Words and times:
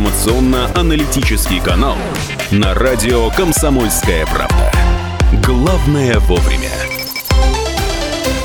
информационно-аналитический 0.00 1.60
канал 1.60 1.96
на 2.50 2.72
радио 2.72 3.28
«Комсомольская 3.30 4.24
правда». 4.24 4.72
Главное 5.44 6.18
вовремя. 6.20 6.70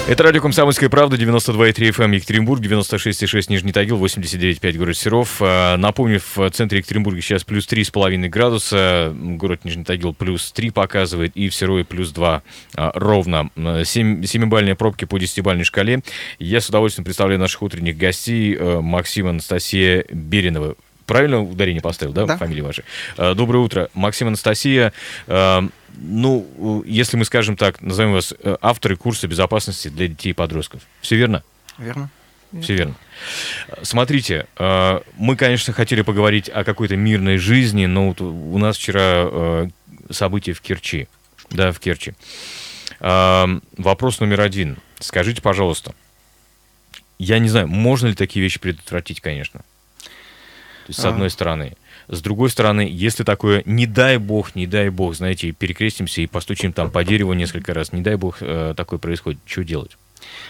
Это 0.10 0.24
радио 0.24 0.42
«Комсомольская 0.42 0.90
правда», 0.90 1.16
92,3 1.16 1.74
FM 1.92 2.16
Екатеринбург, 2.16 2.62
96,6 2.62 3.46
Нижний 3.48 3.72
Тагил, 3.72 4.04
89,5 4.04 4.78
город 4.78 4.98
Серов. 4.98 5.38
А, 5.40 5.78
напомню, 5.78 6.20
в 6.36 6.50
центре 6.50 6.80
Екатеринбурга 6.80 7.22
сейчас 7.22 7.46
плюс 7.46 7.66
3,5 7.68 8.28
градуса, 8.28 9.16
город 9.16 9.64
Нижний 9.64 9.86
Тагил 9.86 10.14
плюс 10.14 10.52
3 10.52 10.72
показывает, 10.72 11.32
и 11.36 11.48
в 11.48 11.56
Серове 11.56 11.86
плюс 11.86 12.12
2 12.12 12.44
а, 12.76 12.92
ровно. 12.96 13.50
7, 13.56 14.24
7-бальные 14.24 14.76
пробки 14.76 15.06
по 15.06 15.16
10-бальной 15.16 15.64
шкале. 15.64 16.02
Я 16.38 16.60
с 16.60 16.68
удовольствием 16.68 17.06
представляю 17.06 17.40
наших 17.40 17.62
утренних 17.62 17.98
гостей. 17.98 18.58
Э, 18.60 18.82
Максим 18.82 19.28
Анастасия 19.28 20.06
Беринова. 20.12 20.76
Правильно 21.06 21.42
ударение 21.42 21.82
поставил, 21.82 22.14
да, 22.14 22.26
Да. 22.26 22.38
фамилии 22.38 22.62
ваши? 22.62 22.84
Э, 23.18 23.34
Доброе 23.36 23.60
утро. 23.60 23.90
Максим 23.94 24.28
Анастасия. 24.28 24.92
э, 25.28 25.62
Ну, 25.98 26.84
если 26.86 27.16
мы 27.16 27.24
скажем 27.24 27.56
так, 27.56 27.82
назовем 27.82 28.12
вас 28.14 28.34
э, 28.38 28.58
авторы 28.62 28.98
курса 28.98 29.28
безопасности 29.30 29.88
для 29.88 30.08
детей 30.10 30.32
и 30.32 30.34
подростков. 30.34 30.82
Все 31.02 31.16
верно? 31.16 31.42
Верно? 31.78 32.10
Все 32.62 32.74
верно. 32.76 32.96
Смотрите, 33.82 34.46
мы, 34.58 35.36
конечно, 35.38 35.74
хотели 35.74 36.02
поговорить 36.04 36.48
о 36.50 36.64
какой-то 36.64 36.96
мирной 36.96 37.38
жизни, 37.38 37.86
но 37.86 38.10
вот 38.10 38.22
у 38.22 38.58
нас 38.58 38.78
вчера 38.78 39.68
события 40.10 40.54
в 40.54 40.62
Керчи. 40.62 41.08
Да, 41.50 41.72
в 41.74 41.80
Керчи. 41.80 42.14
Вопрос 43.00 44.20
номер 44.20 44.42
один. 44.42 44.78
Скажите, 45.00 45.42
пожалуйста, 45.42 45.94
я 47.20 47.40
не 47.40 47.50
знаю, 47.50 47.68
можно 47.68 48.08
ли 48.08 48.16
такие 48.16 48.42
вещи 48.44 48.60
предотвратить, 48.60 49.20
конечно. 49.22 49.62
То 50.86 50.92
есть, 50.92 51.02
с 51.02 51.06
А. 51.06 51.10
одной 51.10 51.30
стороны. 51.32 51.74
С 52.08 52.22
другой 52.22 52.52
стороны, 52.52 52.88
если 52.90 53.24
такое, 53.24 53.64
не 53.66 53.88
дай 53.88 54.18
бог, 54.18 54.56
не 54.56 54.68
дай 54.68 54.90
бог, 54.90 55.16
знаете, 55.16 55.52
перекрестимся 55.52 56.22
и 56.22 56.28
постучим 56.28 56.74
там 56.74 56.92
по 56.92 57.04
дереву 57.04 57.34
несколько 57.34 57.74
раз, 57.74 57.92
не 57.92 58.02
дай 58.02 58.16
бог 58.16 58.38
э, 58.42 58.76
такое 58.78 59.00
происходит, 59.00 59.40
что 59.46 59.64
делать? 59.64 59.98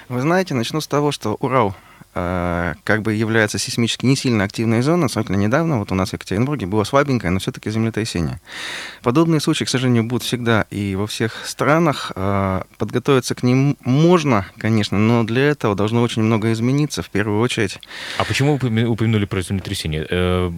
Вы 0.09 0.19
знаете, 0.21 0.53
начну 0.53 0.81
с 0.81 0.87
того, 0.87 1.11
что 1.11 1.35
Урал 1.39 1.75
как 2.15 3.01
бы 3.01 3.13
является 3.13 3.59
сейсмически 3.59 4.05
не 4.05 4.15
сильно 4.15 4.45
активной 4.45 4.81
зоной. 4.81 5.09
Сравнительно 5.09 5.35
недавно 5.45 5.79
вот 5.79 5.91
у 5.91 5.95
нас 5.95 6.11
в 6.11 6.13
Екатеринбурге 6.13 6.65
было 6.65 6.85
слабенькое, 6.85 7.31
но 7.31 7.39
все-таки 7.39 7.69
землетрясение. 7.69 8.39
Подобные 9.03 9.41
случаи, 9.41 9.65
к 9.65 9.69
сожалению, 9.69 10.05
будут 10.05 10.23
всегда 10.23 10.65
и 10.69 10.95
во 10.95 11.07
всех 11.07 11.45
странах. 11.45 12.13
Э, 12.15 12.61
подготовиться 12.77 13.35
к 13.35 13.43
ним 13.43 13.75
можно, 13.83 14.45
конечно, 14.57 14.97
но 14.97 15.23
для 15.25 15.43
этого 15.49 15.75
должно 15.75 16.01
очень 16.01 16.21
много 16.23 16.53
измениться. 16.53 17.01
В 17.03 17.09
первую 17.09 17.41
очередь 17.41 17.79
А 18.17 18.23
почему 18.23 18.55
вы 18.57 18.69
упомя- 18.69 18.85
упомянули 18.85 19.25
про 19.25 19.41
землетрясение? 19.41 20.07
Э, 20.09 20.51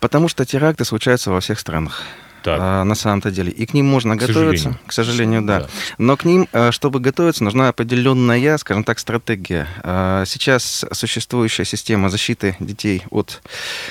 Потому 0.00 0.28
что 0.28 0.44
теракты 0.44 0.84
случаются 0.84 1.30
во 1.30 1.40
всех 1.40 1.58
странах. 1.58 2.02
Так. 2.42 2.58
а, 2.60 2.84
на 2.84 2.94
самом-то 2.94 3.30
деле. 3.30 3.50
И 3.52 3.66
к 3.66 3.74
ним 3.74 3.86
можно 3.86 4.16
К 4.16 4.20
готовиться. 4.20 4.64
сожалению. 4.64 4.80
К 4.86 4.92
сожалению, 4.92 5.42
да. 5.42 5.60
Да. 5.60 5.66
Но 5.98 6.16
к 6.16 6.24
ним, 6.24 6.48
э, 6.52 6.70
чтобы 6.70 7.00
готовиться, 7.00 7.44
нужна 7.44 7.68
определенная, 7.68 8.56
скажем 8.58 8.84
так, 8.84 8.98
стратегия. 8.98 9.66
А, 9.82 10.24
Сейчас 10.26 10.84
существующая 10.92 11.64
система 11.64 12.08
защиты 12.10 12.56
детей 12.60 13.02
от 13.10 13.42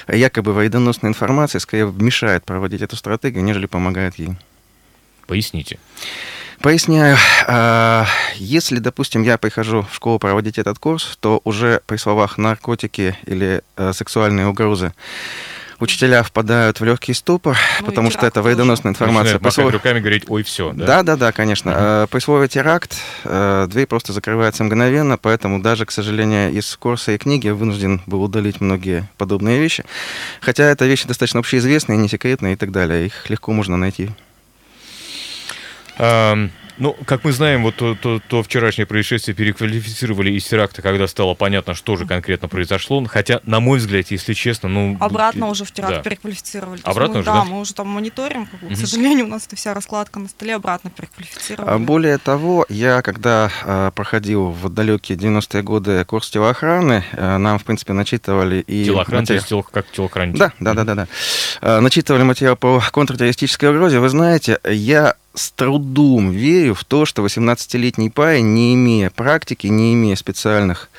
якобы 0.08 0.53
вредоносной 0.53 1.09
информации 1.09 1.59
скорее 1.59 1.92
мешает 1.92 2.45
проводить 2.45 2.81
эту 2.81 2.95
стратегию, 2.95 3.44
нежели 3.44 3.66
помогает 3.66 4.16
ей. 4.20 4.31
Поясните. 5.27 5.77
Поясняю. 6.61 7.17
А, 7.47 8.05
Если, 8.36 8.80
допустим, 8.80 9.23
я 9.23 9.38
прихожу 9.38 9.86
в 9.89 9.95
школу 9.95 10.20
проводить 10.20 10.58
этот 10.58 10.77
курс, 10.80 11.17
то 11.22 11.39
уже 11.44 11.81
при 11.86 11.97
словах 11.97 12.38
наркотики 12.38 13.17
или 13.25 13.61
э, 13.77 13.94
сексуальные 13.94 14.47
угрозы 14.47 14.94
учителя 15.80 16.23
впадают 16.23 16.80
в 16.80 16.83
легкий 16.85 17.13
ступор, 17.13 17.58
Ну 17.80 17.85
потому 17.88 18.11
что 18.11 18.25
это 18.25 18.41
вредоносная 18.41 18.91
информация. 18.91 19.39
Слове- 19.49 19.71
руками 19.71 19.99
говорить, 19.99 20.26
ой, 20.27 20.43
все. 20.43 20.71
Да? 20.73 20.86
Да, 20.86 21.03
да, 21.03 21.15
да, 21.15 21.31
конечно. 21.31 21.73
Э, 21.76 22.08
При 22.09 22.20
слове 22.20 22.48
теракт 22.48 22.95
э, 23.23 23.67
дверь 23.70 23.86
просто 23.87 24.14
закрывается 24.14 24.64
мгновенно, 24.64 25.17
поэтому 25.17 25.61
даже, 25.61 25.86
к 25.86 25.92
сожалению, 25.92 26.52
из 26.52 26.76
курса 26.76 27.11
и 27.14 27.17
книги 27.17 27.49
вынужден 27.49 28.02
был 28.05 28.23
удалить 28.23 28.61
многие 28.61 29.08
подобные 29.17 29.59
вещи. 29.59 29.83
Хотя 30.42 30.64
это 30.65 30.86
вещи 30.86 31.08
достаточно 31.08 31.39
общеизвестные, 31.39 31.98
не 31.98 32.09
секретные 32.09 32.53
и 32.53 32.55
так 32.58 32.71
далее. 32.71 33.05
Их 33.08 33.30
легко 33.30 33.52
можно 33.52 33.77
найти. 33.77 34.09
Ам, 35.98 36.52
ну, 36.79 36.95
как 37.05 37.23
мы 37.23 37.31
знаем, 37.31 37.63
вот 37.63 37.75
то, 37.75 37.95
то- 37.95 38.19
то 38.27 38.41
вчерашнее 38.43 38.85
происшествие 38.85 39.35
переквалифицировали 39.35 40.31
из 40.31 40.45
теракта, 40.45 40.81
когда 40.81 41.07
стало 41.07 41.33
понятно, 41.35 41.73
что 41.75 41.95
же 41.95 42.05
конкретно 42.05 42.47
произошло. 42.47 43.03
Хотя, 43.05 43.41
на 43.43 43.59
мой 43.59 43.79
взгляд, 43.79 44.07
если 44.09 44.33
честно, 44.33 44.69
ну... 44.69 44.97
Обратно 44.99 45.47
уже 45.49 45.65
в 45.65 45.71
теракт 45.71 45.95
да. 45.95 46.01
переквалифицировали. 46.01 46.79
То 46.81 46.89
Обратно 46.89 47.13
мы, 47.15 47.19
уже, 47.19 47.25
да, 47.25 47.33
да? 47.35 47.43
мы 47.43 47.59
уже 47.59 47.73
там 47.73 47.87
мониторим. 47.89 48.45
как 48.47 48.59
бы, 48.61 48.65
Мгм. 48.67 48.75
К 48.75 48.79
сожалению, 48.79 49.25
у 49.25 49.29
нас 49.29 49.45
эта 49.47 49.55
вся 49.55 49.73
раскладка 49.73 50.19
на 50.19 50.27
столе 50.29 50.55
обратно 50.55 50.89
переквалифицировали. 50.89 51.69
А 51.69 51.77
Более 51.77 52.17
того, 52.17 52.65
я 52.69 53.01
когда 53.01 53.51
э, 53.63 53.91
проходил 53.93 54.49
в 54.51 54.69
далекие 54.69 55.17
90-е 55.17 55.61
годы 55.63 56.05
курс 56.05 56.29
телоохраны, 56.29 57.03
э, 57.11 57.37
нам, 57.37 57.59
в 57.59 57.63
принципе, 57.63 57.93
начитывали 57.93 58.61
и... 58.65 58.85
Телоохрана, 58.85 59.21
материал- 59.21 59.43
тело- 59.43 59.65
как 59.71 59.89
телохранитель. 59.91 60.39
Да, 60.39 60.53
да, 60.59 60.73
да, 60.73 60.83
да, 60.83 60.95
да. 60.95 61.07
Э, 61.61 61.79
Начитывали 61.79 62.23
материал 62.23 62.55
по 62.55 62.81
контртеррористической 62.91 63.69
угрозе. 63.69 63.99
Вы 63.99 64.09
знаете, 64.09 64.59
я 64.65 65.15
с 65.33 65.51
трудом 65.51 66.31
верю 66.31 66.73
в 66.73 66.83
то, 66.83 67.05
что 67.05 67.25
18-летний 67.25 68.09
парень, 68.09 68.53
не 68.53 68.73
имея 68.73 69.09
практики, 69.09 69.67
не 69.67 69.93
имея 69.93 70.15
специальных, 70.15 70.89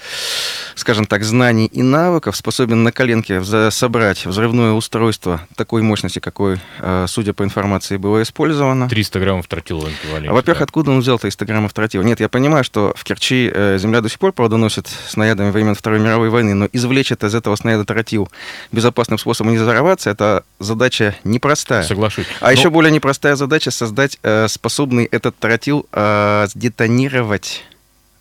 скажем 0.77 1.07
так, 1.07 1.25
знаний 1.25 1.67
и 1.67 1.83
навыков, 1.83 2.37
способен 2.37 2.83
на 2.85 2.93
коленке 2.93 3.43
собрать 3.71 4.25
взрывное 4.25 4.73
устройство 4.73 5.41
такой 5.57 5.83
мощности, 5.83 6.21
какой, 6.21 6.59
э, 6.79 7.07
судя 7.09 7.33
по 7.33 7.43
информации, 7.43 7.97
было 7.97 8.23
использовано. 8.23 8.89
300 8.89 9.21
граммов 9.21 9.49
тротила 9.49 9.89
А, 10.31 10.33
Во-первых, 10.33 10.59
да. 10.59 10.65
откуда 10.65 10.93
он 10.93 11.01
взял 11.01 11.19
300 11.19 11.45
граммов 11.45 11.73
тротила? 11.73 12.03
Нет, 12.03 12.21
я 12.21 12.29
понимаю, 12.29 12.65
что 12.65 12.95
в 12.97 13.05
Керчи 13.05 13.51
э, 13.53 13.79
земля 13.79 14.01
до 14.01 14.09
сих 14.09 14.19
пор 14.19 14.33
плодоносит 14.33 14.89
снарядами 15.09 15.51
времен 15.51 15.75
Второй 15.75 15.99
мировой 15.99 16.31
войны, 16.31 16.55
но 16.55 16.69
извлечь 16.73 17.11
это 17.13 17.27
из 17.27 17.35
этого 17.35 17.57
снаряда 17.57 17.85
тротил 17.85 18.31
безопасным 18.71 19.19
способом 19.19 19.53
не 19.53 19.59
взорваться, 19.59 20.09
это 20.09 20.45
задача 20.61 21.17
непростая. 21.25 21.83
Соглашусь. 21.83 22.27
А 22.41 22.47
Ну, 22.47 22.53
еще 22.53 22.71
более 22.71 22.93
непростая 22.93 23.37
задача 23.37 23.71
создать 23.71 24.19
способный 24.49 25.05
этот 25.05 25.37
тротил 25.39 25.87
э, 25.93 26.47
сдетонировать 26.49 27.65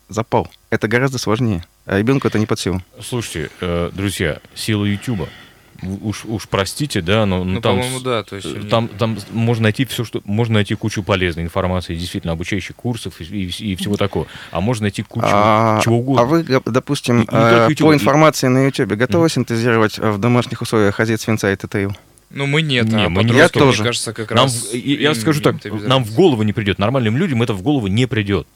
запал. 0.08 0.48
Это 0.70 0.88
гораздо 0.88 1.18
сложнее. 1.18 1.64
А 1.86 1.98
ребенку 1.98 2.28
это 2.28 2.38
не 2.38 2.46
под 2.46 2.58
силу. 2.58 2.82
Слушайте, 3.02 3.50
э, 3.60 3.90
друзья, 3.92 4.38
сила 4.54 4.84
Ютуба. 4.84 5.28
Уж, 5.82 6.26
уж 6.26 6.46
простите, 6.46 7.00
да, 7.00 7.24
но 7.24 7.42
ну, 7.42 7.54
Ну, 7.54 7.60
там, 7.62 7.80
да, 8.04 8.22
то 8.22 8.36
есть 8.36 8.46
э, 8.46 8.54
они- 8.54 8.68
там, 8.68 8.88
там 8.88 9.16
можно 9.30 9.62
найти 9.62 9.86
все, 9.86 10.04
что 10.04 10.20
можно 10.26 10.54
найти 10.56 10.74
кучу 10.74 11.02
полезной 11.02 11.42
информации, 11.44 11.94
действительно 11.94 12.34
обучающих 12.34 12.76
курсов 12.76 13.18
и, 13.20 13.24
и- 13.24 13.72
и 13.72 13.76
всего 13.76 13.96
такого. 13.96 14.26
А 14.50 14.60
можно 14.60 14.84
найти 14.84 15.02
кучу 15.02 15.24
А, 15.26 15.80
чего 15.82 16.00
угодно. 16.00 16.22
а 16.22 16.26
вы, 16.26 16.44
допустим, 16.66 17.22
И- 17.22 17.24
и 17.24 17.28
э, 17.30 17.66
YouTube, 17.70 17.88
по 17.88 17.92
и- 17.92 17.96
информации 17.96 18.48
на 18.48 18.66
YouTube 18.66 18.90
готовы 18.92 19.30
синтезировать 19.30 19.98
э, 19.98 20.10
в 20.10 20.18
домашних 20.18 20.60
условиях 20.60 21.00
азет 21.00 21.18
свинца 21.22 21.50
и 21.50 21.56
ТТИЛ? 21.56 21.96
Ну, 22.30 22.46
мы 22.46 22.62
нет, 22.62 22.86
Не, 22.86 23.06
а 23.06 23.08
мы 23.08 23.24
не- 23.24 23.30
Я 23.30 23.34
мне 23.34 23.48
тоже. 23.48 23.82
кажется, 23.82 24.12
как 24.12 24.30
Нам, 24.30 24.44
раз... 24.44 24.72
я 24.72 25.10
им- 25.10 25.14
скажу 25.16 25.42
так, 25.42 25.56
нам 25.64 26.04
в 26.04 26.14
голову 26.14 26.42
не 26.44 26.52
придет. 26.52 26.78
Нормальным 26.78 27.16
людям 27.16 27.42
это 27.42 27.54
в 27.54 27.62
голову 27.62 27.88
не 27.88 28.06
придет. 28.06 28.46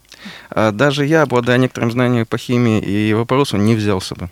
А 0.50 0.70
Даже 0.70 1.04
я, 1.04 1.22
обладая 1.22 1.58
некоторым 1.58 1.90
знанием 1.90 2.24
по 2.24 2.38
химии 2.38 2.80
и 2.80 3.12
вопросу, 3.12 3.56
не 3.56 3.74
взялся 3.74 4.14
бы. 4.14 4.30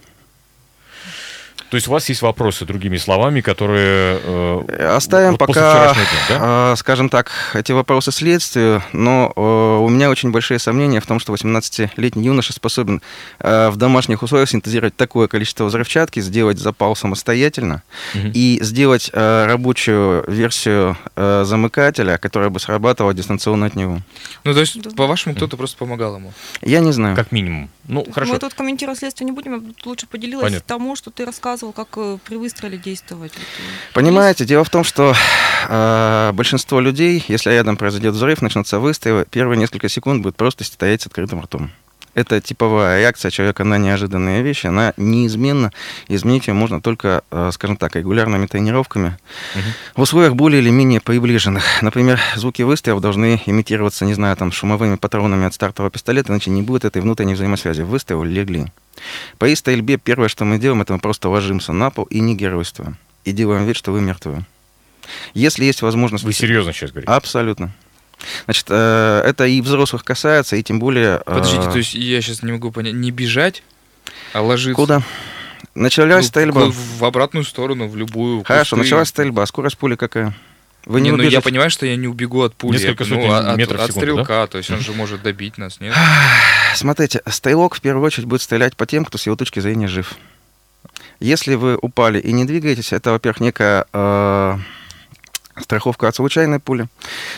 То 1.72 1.76
есть 1.76 1.88
у 1.88 1.90
вас 1.90 2.06
есть 2.10 2.20
вопросы, 2.20 2.66
другими 2.66 2.98
словами, 2.98 3.40
которые... 3.40 4.20
э, 4.22 4.94
Оставим 4.94 5.30
вот 5.30 5.38
пока, 5.38 5.94
дня, 5.94 6.04
да? 6.28 6.72
э, 6.72 6.76
скажем 6.76 7.08
так, 7.08 7.30
эти 7.54 7.72
вопросы 7.72 8.12
следствию, 8.12 8.82
но 8.92 9.32
э, 9.34 9.40
у 9.40 9.88
меня 9.88 10.10
очень 10.10 10.32
большие 10.32 10.58
сомнения 10.58 11.00
в 11.00 11.06
том, 11.06 11.18
что 11.18 11.32
18-летний 11.32 12.24
юноша 12.26 12.52
способен 12.52 13.00
э, 13.38 13.70
в 13.70 13.76
домашних 13.76 14.22
условиях 14.22 14.50
синтезировать 14.50 14.94
такое 14.96 15.28
количество 15.28 15.64
взрывчатки, 15.64 16.20
сделать 16.20 16.58
запал 16.58 16.94
самостоятельно 16.94 17.82
Мгм. 18.12 18.32
и 18.34 18.58
сделать 18.60 19.08
э, 19.10 19.46
рабочую 19.46 20.25
версию 20.30 20.98
э, 21.16 21.44
замыкателя, 21.46 22.18
которая 22.18 22.50
бы 22.50 22.60
срабатывала 22.60 23.14
дистанционно 23.14 23.64
от 23.64 23.76
него. 23.76 24.00
Ну, 24.44 24.52
то 24.52 24.60
есть, 24.60 24.78
Да. 24.82 24.90
по-вашему, 24.90 25.34
кто-то 25.36 25.56
просто 25.56 25.78
помогал 25.78 26.16
ему. 26.16 26.34
Я 26.60 26.80
не 26.80 26.92
знаю. 26.92 27.16
Как 27.16 27.32
минимум. 27.32 27.70
Ну, 27.88 28.04
хорошо. 28.12 28.34
Мы 28.34 28.38
тут 28.38 28.52
комментировать 28.52 28.98
следствие 28.98 29.25
не 29.25 29.32
будем, 29.32 29.54
я 29.54 29.60
лучше 29.86 30.06
поделилась 30.06 30.44
Понятно. 30.44 30.64
тому, 30.68 30.96
что 30.96 31.10
ты 31.10 31.25
рассказывал, 31.25 31.62
как 31.70 31.88
э, 31.97 32.19
при 32.25 32.35
выстреле 32.35 32.79
действовать. 32.79 33.32
Э, 33.37 33.94
Понимаете, 33.94 34.44
дело 34.44 34.64
в 34.64 34.70
том, 34.70 34.82
что 34.82 35.14
э, 35.69 36.32
большинство 36.35 36.81
людей, 36.81 37.25
если 37.29 37.50
рядом 37.50 37.76
произойдет 37.76 38.14
взрыв, 38.14 38.43
начнутся 38.43 38.81
выстрелы, 38.81 39.25
первые 39.31 39.56
несколько 39.56 39.88
секунд 39.88 40.23
будет 40.23 40.35
просто 40.37 40.64
стоять 40.64 41.03
с 41.03 41.06
открытым 41.06 41.41
ртом. 41.41 41.70
Это 42.14 42.41
типовая 42.43 43.00
реакция 43.00 43.31
человека 43.31 43.64
на 43.64 43.79
неожиданные 43.79 44.43
вещи, 44.43 44.67
она 44.67 44.93
неизменна. 44.99 45.73
Изменить 46.09 46.47
ее 46.47 46.53
можно 46.53 46.82
только, 46.82 47.23
э, 47.31 47.50
скажем 47.55 47.76
так, 47.79 47.97
регулярными 47.97 48.47
тренировками 48.47 49.17
Мгм. 49.55 49.64
в 49.97 50.00
условиях 50.03 50.35
более 50.35 50.61
или 50.61 50.69
менее 50.69 51.00
приближенных. 51.00 51.64
Например, 51.82 52.20
звуки 52.37 52.61
выстрелов 52.62 53.00
должны 53.00 53.41
имитироваться, 53.47 54.05
не 54.05 54.12
знаю, 54.14 54.37
там, 54.37 54.53
шумовыми 54.53 54.97
патронами 54.97 55.47
от 55.47 55.55
стартового 55.55 55.91
пистолета, 55.91 56.32
иначе 56.32 56.50
не 56.50 56.61
будет 56.62 56.85
этой 56.85 57.00
внутренней 57.00 57.35
взаимосвязи. 57.35 57.81
Выстрел 57.82 58.23
легли. 58.23 58.67
При 59.38 59.55
стрельбе 59.56 59.97
первое, 59.97 60.29
что 60.29 60.44
мы 60.44 60.59
делаем, 60.59 60.82
это 60.82 60.93
мы 60.93 60.99
просто 60.99 61.31
ложимся 61.31 61.73
на 61.73 61.91
пол 61.91 62.05
и 62.05 62.20
не 62.20 62.35
геройствуем. 62.37 62.97
и 63.25 63.32
делаем 63.32 63.64
вид, 63.67 63.76
что 63.76 63.93
вы 63.93 64.00
мертвы. 64.00 64.44
Если 65.32 65.64
есть 65.64 65.81
возможность... 65.82 66.25
Вы 66.25 66.32
серьезно 66.32 66.73
сейчас 66.73 66.91
говорите? 66.91 67.12
Абсолютно. 67.12 67.73
Значит, 68.44 68.66
э, 68.69 69.22
это 69.26 69.46
и 69.46 69.60
взрослых 69.60 70.04
касается, 70.04 70.56
и 70.56 70.62
тем 70.62 70.78
более... 70.78 71.16
э, 71.16 71.22
Подождите, 71.24 71.70
то 71.70 71.78
есть 71.78 71.94
я 71.94 72.20
сейчас 72.20 72.42
не 72.42 72.52
могу 72.52 72.70
понять, 72.70 72.94
не 72.94 73.10
бежать, 73.10 73.62
а 74.32 74.40
ложиться? 74.42 74.74
Куда? 74.76 75.02
Началась 75.74 76.24
Ну, 76.24 76.28
стрельба. 76.28 76.66
в- 76.66 76.98
В 76.98 77.04
обратную 77.04 77.44
сторону, 77.44 77.88
в 77.88 77.96
любую. 77.96 78.44
Хорошо, 78.44 78.76
кусты. 78.76 78.84
началась 78.84 79.08
стрельба. 79.08 79.46
Скорость 79.46 79.78
пули 79.78 79.94
какая? 79.96 80.34
Вы 80.84 81.00
не, 81.00 81.10
Не, 81.10 81.16
ну 81.16 81.22
я 81.22 81.40
понимаю, 81.40 81.70
что 81.70 81.86
я 81.86 81.94
не 81.96 82.08
убегу 82.08 82.42
от 82.42 82.56
пули. 82.56 82.76
Несколько 82.76 83.04
ну, 83.04 83.14
сотен 83.22 83.30
от, 83.32 83.56
метров 83.56 83.80
от 83.80 83.86
секунду, 83.92 84.12
стрелка, 84.25 84.46
то 84.48 84.58
есть 84.58 84.70
он 84.70 84.80
же 84.80 84.92
может 84.92 85.22
добить 85.22 85.56
нас, 85.56 85.78
нет? 85.80 85.94
Смотрите, 86.75 87.22
стрелок 87.26 87.76
в 87.76 87.80
первую 87.80 88.04
очередь 88.04 88.26
будет 88.26 88.42
стрелять 88.42 88.76
по 88.76 88.84
тем, 88.84 89.04
кто 89.04 89.16
с 89.16 89.26
его 89.26 89.36
точки 89.36 89.60
зрения 89.60 89.86
жив. 89.86 90.14
Если 91.20 91.54
вы 91.54 91.76
упали 91.80 92.18
и 92.18 92.32
не 92.32 92.44
двигаетесь, 92.44 92.92
это, 92.92 93.12
во-первых, 93.12 93.40
некая 93.40 93.86
э, 93.92 94.58
страховка 95.60 96.08
от 96.08 96.16
случайной 96.16 96.58
пули. 96.58 96.87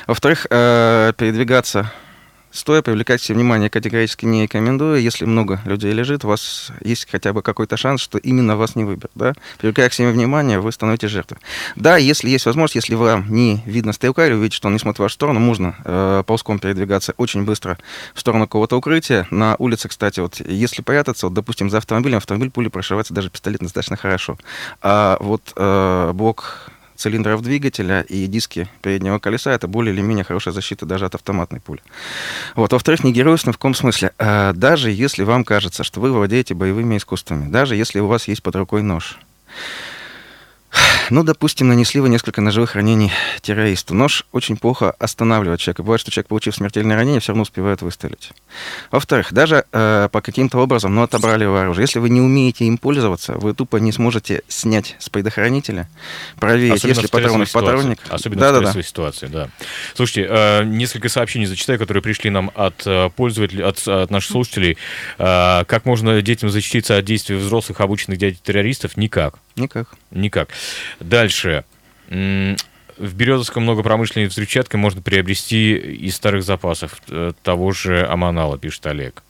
Во-вторых, 0.06 0.46
э, 0.50 1.12
передвигаться 1.16 1.90
стоя, 2.54 2.82
привлекать 2.82 3.20
все 3.20 3.34
внимание 3.34 3.68
категорически 3.68 4.24
не 4.24 4.44
рекомендую. 4.44 5.02
Если 5.02 5.24
много 5.24 5.60
людей 5.64 5.92
лежит, 5.92 6.24
у 6.24 6.28
вас 6.28 6.70
есть 6.82 7.08
хотя 7.10 7.32
бы 7.32 7.42
какой-то 7.42 7.76
шанс, 7.76 8.00
что 8.00 8.16
именно 8.16 8.56
вас 8.56 8.76
не 8.76 8.84
выберут. 8.84 9.10
Да? 9.14 9.34
Привлекая 9.58 9.88
к 9.88 9.92
себе 9.92 10.10
внимание, 10.10 10.60
вы 10.60 10.70
становитесь 10.72 11.10
жертвой. 11.10 11.38
Да, 11.74 11.96
если 11.96 12.30
есть 12.30 12.46
возможность, 12.46 12.76
если 12.76 12.94
вам 12.94 13.26
не 13.28 13.62
видно 13.66 13.92
стрелка 13.92 14.26
или 14.26 14.34
вы 14.34 14.42
видите, 14.42 14.56
что 14.56 14.68
он 14.68 14.74
не 14.74 14.78
смотрит 14.78 15.00
в 15.00 15.02
вашу 15.02 15.14
сторону, 15.14 15.40
можно 15.40 15.74
э, 15.84 16.22
ползком 16.26 16.60
передвигаться 16.60 17.12
очень 17.16 17.44
быстро 17.44 17.76
в 18.14 18.20
сторону 18.20 18.46
какого-то 18.46 18.76
укрытия. 18.76 19.26
На 19.30 19.56
улице, 19.58 19.88
кстати, 19.88 20.20
вот 20.20 20.40
если 20.40 20.82
прятаться, 20.82 21.26
вот, 21.26 21.34
допустим, 21.34 21.70
за 21.70 21.78
автомобилем, 21.78 22.18
автомобиль 22.18 22.50
пули 22.50 22.68
прошивается 22.68 23.12
даже 23.12 23.30
пистолет 23.30 23.60
достаточно 23.60 23.96
хорошо. 23.96 24.38
А 24.80 25.16
вот 25.20 25.52
э, 25.56 26.12
блок 26.14 26.70
цилиндров 26.96 27.42
двигателя 27.42 28.02
и 28.02 28.26
диски 28.26 28.68
переднего 28.82 29.18
колеса 29.18 29.52
это 29.52 29.68
более 29.68 29.94
или 29.94 30.02
менее 30.02 30.24
хорошая 30.24 30.54
защита 30.54 30.86
даже 30.86 31.06
от 31.06 31.14
автоматной 31.14 31.60
пули. 31.60 31.82
Вот. 32.54 32.72
Во-вторых, 32.72 33.04
не 33.04 33.12
геройственно 33.12 33.52
в 33.52 33.58
каком 33.58 33.74
смысле? 33.74 34.12
Э, 34.18 34.52
даже 34.54 34.90
если 34.90 35.22
вам 35.22 35.44
кажется, 35.44 35.84
что 35.84 36.00
вы 36.00 36.12
владеете 36.12 36.54
боевыми 36.54 36.96
искусствами, 36.96 37.50
даже 37.50 37.76
если 37.76 38.00
у 38.00 38.06
вас 38.06 38.28
есть 38.28 38.42
под 38.42 38.56
рукой 38.56 38.82
нож, 38.82 39.18
ну, 41.10 41.22
допустим, 41.22 41.68
нанесли 41.68 42.00
вы 42.00 42.08
несколько 42.08 42.40
ножевых 42.40 42.74
ранений 42.74 43.12
террористу. 43.40 43.94
Нож 43.94 44.24
очень 44.32 44.56
плохо 44.56 44.90
останавливает 44.98 45.60
человека. 45.60 45.82
Бывает, 45.82 46.00
что 46.00 46.10
человек, 46.10 46.28
получив 46.28 46.54
смертельное 46.54 46.96
ранение, 46.96 47.20
все 47.20 47.32
равно 47.32 47.42
успевает 47.42 47.82
выстрелить. 47.82 48.30
Во-вторых, 48.90 49.32
даже 49.32 49.64
э, 49.72 50.08
по 50.10 50.20
каким-то 50.20 50.58
образом, 50.58 50.94
ну, 50.94 51.02
отобрали 51.02 51.44
его 51.44 51.56
оружие. 51.56 51.84
Если 51.84 51.98
вы 51.98 52.10
не 52.10 52.20
умеете 52.20 52.64
им 52.64 52.78
пользоваться, 52.78 53.34
вы 53.34 53.54
тупо 53.54 53.76
не 53.76 53.92
сможете 53.92 54.42
снять 54.48 54.96
с 54.98 55.08
предохранителя, 55.08 55.88
проверить, 56.36 56.74
Особенно 56.74 56.90
если 56.90 57.06
в 57.06 57.06
ситуации. 57.08 57.52
патронник. 57.52 57.98
Особенно 58.08 58.38
в 58.38 58.40
Да-да-да. 58.40 58.70
стрессовой 58.70 58.84
ситуации, 58.84 59.26
да. 59.26 59.48
Слушайте, 59.94 60.26
э, 60.30 60.64
несколько 60.64 61.08
сообщений 61.08 61.46
зачитаю, 61.46 61.78
которые 61.78 62.02
пришли 62.02 62.30
нам 62.30 62.50
от 62.54 62.86
э, 62.86 63.10
пользователей, 63.10 63.64
от, 63.64 63.86
от 63.86 64.10
наших 64.10 64.30
слушателей. 64.30 64.78
Э, 65.18 65.64
как 65.66 65.84
можно 65.84 66.20
детям 66.22 66.50
защититься 66.50 66.96
от 66.96 67.04
действий 67.04 67.36
взрослых 67.36 67.80
обученных 67.80 68.18
дядей 68.18 68.38
террористов? 68.42 68.96
Никак. 68.96 69.38
Никак. 69.56 69.88
Никак. 70.10 70.48
Дальше. 71.00 71.64
В 72.08 73.14
Березовском 73.14 73.64
много 73.64 73.82
промышленной 73.82 74.28
взрывчаткой 74.28 74.78
можно 74.78 75.02
приобрести 75.02 75.74
из 75.76 76.14
старых 76.14 76.44
запасов 76.44 77.00
э, 77.08 77.32
того 77.42 77.72
же 77.72 78.06
Аманала, 78.06 78.56
пишет 78.56 78.86
Олег. 78.86 79.24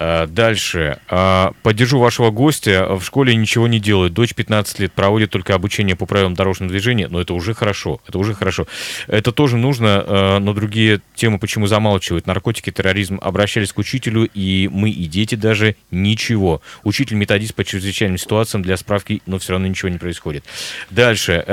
Э, 0.00 0.26
Дальше. 0.26 0.98
А, 1.08 1.52
Поддержу 1.62 1.98
вашего 1.98 2.30
гостя. 2.30 2.86
В 2.96 3.04
школе 3.04 3.34
ничего 3.36 3.68
не 3.68 3.78
делают. 3.78 4.14
Дочь 4.14 4.34
15 4.34 4.80
лет 4.80 4.92
проводит 4.92 5.30
только 5.30 5.54
обучение 5.54 5.94
по 5.94 6.06
правилам 6.06 6.34
дорожного 6.34 6.70
движения, 6.70 7.06
но 7.08 7.20
это 7.20 7.34
уже 7.34 7.54
хорошо. 7.54 8.00
Это 8.08 8.18
уже 8.18 8.34
хорошо. 8.34 8.66
Это 9.06 9.30
тоже 9.30 9.56
нужно, 9.56 10.04
э, 10.06 10.38
но 10.38 10.54
другие 10.54 11.00
темы 11.14 11.38
почему 11.38 11.66
замалчивают. 11.66 12.26
Наркотики, 12.26 12.72
терроризм. 12.72 13.20
Обращались 13.22 13.72
к 13.72 13.78
учителю, 13.78 14.28
и 14.32 14.68
мы, 14.72 14.90
и 14.90 15.04
дети 15.04 15.34
даже 15.34 15.76
ничего. 15.90 16.62
Учитель 16.82 17.16
методист 17.16 17.54
по 17.54 17.64
чрезвычайным 17.64 18.18
ситуациям 18.18 18.62
для 18.62 18.76
справки, 18.76 19.22
но 19.26 19.38
все 19.38 19.52
равно 19.52 19.66
ничего 19.66 19.90
не 19.90 19.98
происходит. 19.98 20.44
Дальше. 20.90 21.44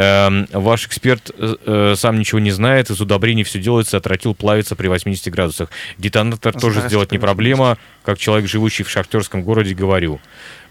Ваш 0.51 0.87
эксперт 0.87 1.31
э, 1.37 1.55
э, 1.65 1.95
сам 1.97 2.19
ничего 2.19 2.39
не 2.39 2.51
знает, 2.51 2.89
из 2.89 3.01
удобрений 3.01 3.43
все 3.43 3.59
делается, 3.59 3.97
отратил 3.97 4.33
плавится 4.33 4.75
при 4.75 4.87
80 4.87 5.31
градусах. 5.31 5.69
Детонатор 5.97 6.53
тоже 6.53 6.81
сделать 6.81 7.11
не 7.11 7.19
проблема, 7.19 7.77
как 8.03 8.17
человек, 8.17 8.36
живущий 8.45 8.83
в 8.83 8.89
шахтерском 8.89 9.41
городе, 9.41 9.73
говорю. 9.73 10.19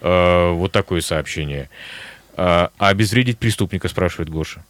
Э, 0.00 0.50
Вот 0.52 0.70
такое 0.72 1.00
сообщение. 1.00 1.68
А 2.36 2.70
а 2.78 2.88
обезвредить 2.88 3.38
преступника, 3.38 3.88
спрашивает 3.88 4.28
Гоша. 4.28 4.62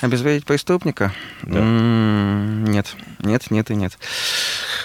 Обезвредить 0.00 0.46
преступника? 0.46 1.12
Да. 1.42 1.60
Нет, 1.60 2.86
нет, 3.18 3.50
нет 3.50 3.70
и 3.70 3.74
нет. 3.74 3.98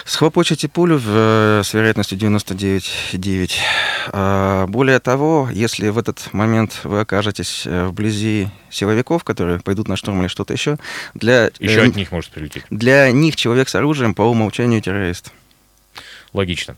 Схлопочете 0.04 0.68
пулю 0.68 0.98
в, 0.98 1.04
э, 1.08 1.62
с 1.64 1.72
вероятностью 1.72 2.18
99,9. 2.18 3.52
А, 4.12 4.66
Более 4.66 5.00
того, 5.00 5.48
если 5.52 5.88
в 5.88 5.98
этот 5.98 6.32
момент 6.34 6.80
вы 6.84 7.00
окажетесь 7.00 7.62
э, 7.66 7.86
вблизи 7.86 8.48
силовиков, 8.70 9.24
которые 9.24 9.60
пойдут 9.60 9.88
на 9.88 9.96
штурм 9.96 10.20
или 10.20 10.28
что-то 10.28 10.52
еще, 10.52 10.76
для, 11.14 11.50
Еще 11.58 11.80
э, 11.80 11.88
от 11.88 11.96
них 11.96 12.12
может 12.12 12.30
прилететь. 12.30 12.64
для 12.70 13.10
них 13.10 13.36
человек 13.36 13.68
с 13.68 13.74
оружием 13.74 14.14
по 14.14 14.22
умолчанию 14.22 14.82
террорист. 14.82 15.32
Логично. 16.34 16.76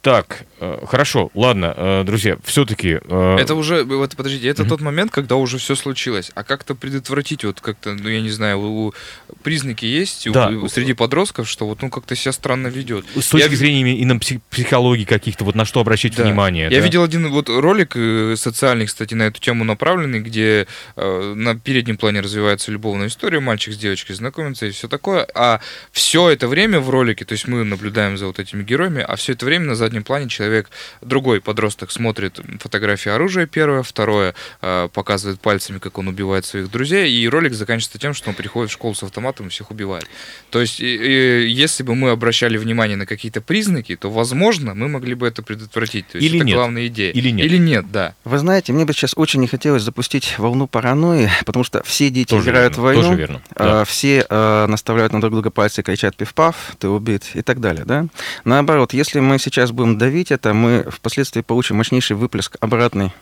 Так, 0.00 0.44
хорошо, 0.86 1.30
ладно, 1.34 1.74
э, 1.76 2.02
друзья, 2.04 2.36
все-таки... 2.44 2.98
Это 3.08 3.54
уже, 3.54 3.84
вот 3.84 4.16
подождите, 4.16 4.48
это 4.48 4.64
тот 4.64 4.80
момент, 4.80 5.10
когда 5.10 5.36
уже 5.36 5.58
все 5.58 5.74
случилось. 5.74 6.30
А 6.34 6.44
как-то 6.44 6.74
предотвратить, 6.74 7.44
вот 7.44 7.60
как-то, 7.60 7.94
ну 7.94 8.08
я 8.08 8.20
не 8.20 8.30
знаю, 8.30 8.58
у, 8.60 8.94
признаки 9.42 9.84
есть 9.84 10.30
Да. 10.30 10.48
у- 10.48 10.68
среди 10.68 10.92
подростков, 10.94 11.48
что 11.48 11.66
вот 11.66 11.82
ну 11.82 11.90
как-то 11.90 12.14
себя 12.16 12.32
странно 12.32 12.68
ведет. 12.68 13.04
С 13.16 13.28
точки 13.28 13.50
Я- 13.50 13.56
зрения 13.56 13.80
именно- 13.80 13.96
именно 13.98 14.18
псих- 14.20 14.40
психологии 14.50 15.04
каких-то, 15.04 15.44
вот 15.44 15.54
на 15.54 15.64
что 15.64 15.80
обращать 15.80 16.14
Да. 16.16 16.24
внимание. 16.24 16.64
Я 16.70 16.78
да? 16.78 16.84
видел 16.84 17.02
один 17.02 17.28
вот 17.30 17.48
ролик 17.48 17.92
э, 17.96 18.34
социальный, 18.36 18.86
кстати, 18.86 19.14
на 19.14 19.24
эту 19.24 19.40
тему 19.40 19.64
направленный, 19.64 20.20
где 20.20 20.66
э, 20.96 21.34
на 21.34 21.58
переднем 21.58 21.96
плане 21.96 22.20
развивается 22.20 22.70
любовная 22.70 23.08
история, 23.08 23.40
мальчик 23.40 23.74
с 23.74 23.76
девочкой 23.78 24.16
знакомятся 24.16 24.66
и 24.66 24.70
все 24.70 24.88
такое, 24.88 25.26
а 25.34 25.60
все 25.90 26.30
это 26.30 26.46
время 26.48 26.80
в 26.80 26.90
ролике, 26.90 27.24
то 27.24 27.32
есть 27.32 27.48
мы 27.48 27.64
наблюдаем 27.64 28.16
за 28.18 28.26
вот 28.26 28.38
этими 28.38 28.62
героями, 28.62 29.02
а 29.06 29.16
все 29.16 29.32
это 29.32 29.46
время 29.46 29.66
на 29.66 29.74
заднем 29.74 30.04
плане 30.04 30.28
человек, 30.28 30.51
другой 31.00 31.40
подросток 31.40 31.90
смотрит 31.90 32.40
фотографии 32.60 33.10
оружия 33.10 33.46
первое, 33.46 33.82
второе 33.82 34.34
э, 34.60 34.88
показывает 34.92 35.40
пальцами, 35.40 35.78
как 35.78 35.98
он 35.98 36.08
убивает 36.08 36.44
своих 36.44 36.70
друзей, 36.70 37.10
и 37.12 37.28
ролик 37.28 37.54
заканчивается 37.54 37.98
тем, 37.98 38.14
что 38.14 38.30
он 38.30 38.34
приходит 38.36 38.70
в 38.70 38.74
школу 38.74 38.94
с 38.94 39.02
автоматом 39.02 39.46
и 39.46 39.48
всех 39.50 39.70
убивает. 39.70 40.06
То 40.50 40.60
есть, 40.60 40.80
и- 40.80 41.44
и 41.44 41.48
если 41.48 41.82
бы 41.82 41.94
мы 41.94 42.10
обращали 42.10 42.56
внимание 42.56 42.96
на 42.96 43.06
какие-то 43.06 43.40
признаки, 43.40 43.96
то, 43.96 44.10
возможно, 44.10 44.74
мы 44.74 44.88
могли 44.88 45.14
бы 45.14 45.26
это 45.26 45.42
предотвратить. 45.42 46.06
То 46.08 46.18
есть 46.18 46.28
Или 46.28 46.38
это 46.38 46.46
нет. 46.46 46.56
главная 46.56 46.86
идея. 46.88 47.12
Или 47.12 47.30
нет. 47.30 47.46
Или 47.46 47.58
нет, 47.58 47.90
да. 47.92 48.14
Вы 48.24 48.38
знаете, 48.38 48.72
мне 48.72 48.84
бы 48.84 48.92
сейчас 48.92 49.12
очень 49.16 49.40
не 49.40 49.46
хотелось 49.46 49.82
запустить 49.82 50.38
волну 50.38 50.66
паранойи, 50.66 51.30
потому 51.46 51.64
что 51.64 51.82
все 51.84 52.10
дети 52.10 52.30
Тоже 52.30 52.50
играют 52.50 52.74
верно, 52.74 52.82
в 52.82 52.84
войну, 52.84 53.02
тоже 53.02 53.16
верно, 53.16 53.42
а, 53.54 53.64
да. 53.64 53.84
все 53.84 54.24
а, 54.28 54.66
наставляют 54.66 55.12
на 55.12 55.20
друг 55.20 55.32
друга 55.32 55.50
пальцы, 55.50 55.82
кричат 55.82 56.16
«пиф-паф», 56.16 56.76
«ты 56.78 56.88
убит» 56.88 57.24
и 57.34 57.42
так 57.42 57.60
далее. 57.60 57.84
Да? 57.84 58.06
Наоборот, 58.44 58.92
если 58.94 59.20
мы 59.20 59.38
сейчас 59.38 59.70
будем 59.70 59.98
давить 59.98 60.30
это, 60.30 60.41
мы 60.44 60.84
впоследствии 60.90 61.40
получим 61.40 61.76
мощнейший 61.76 62.16
выплеск 62.16 62.56
обратной 62.60 63.12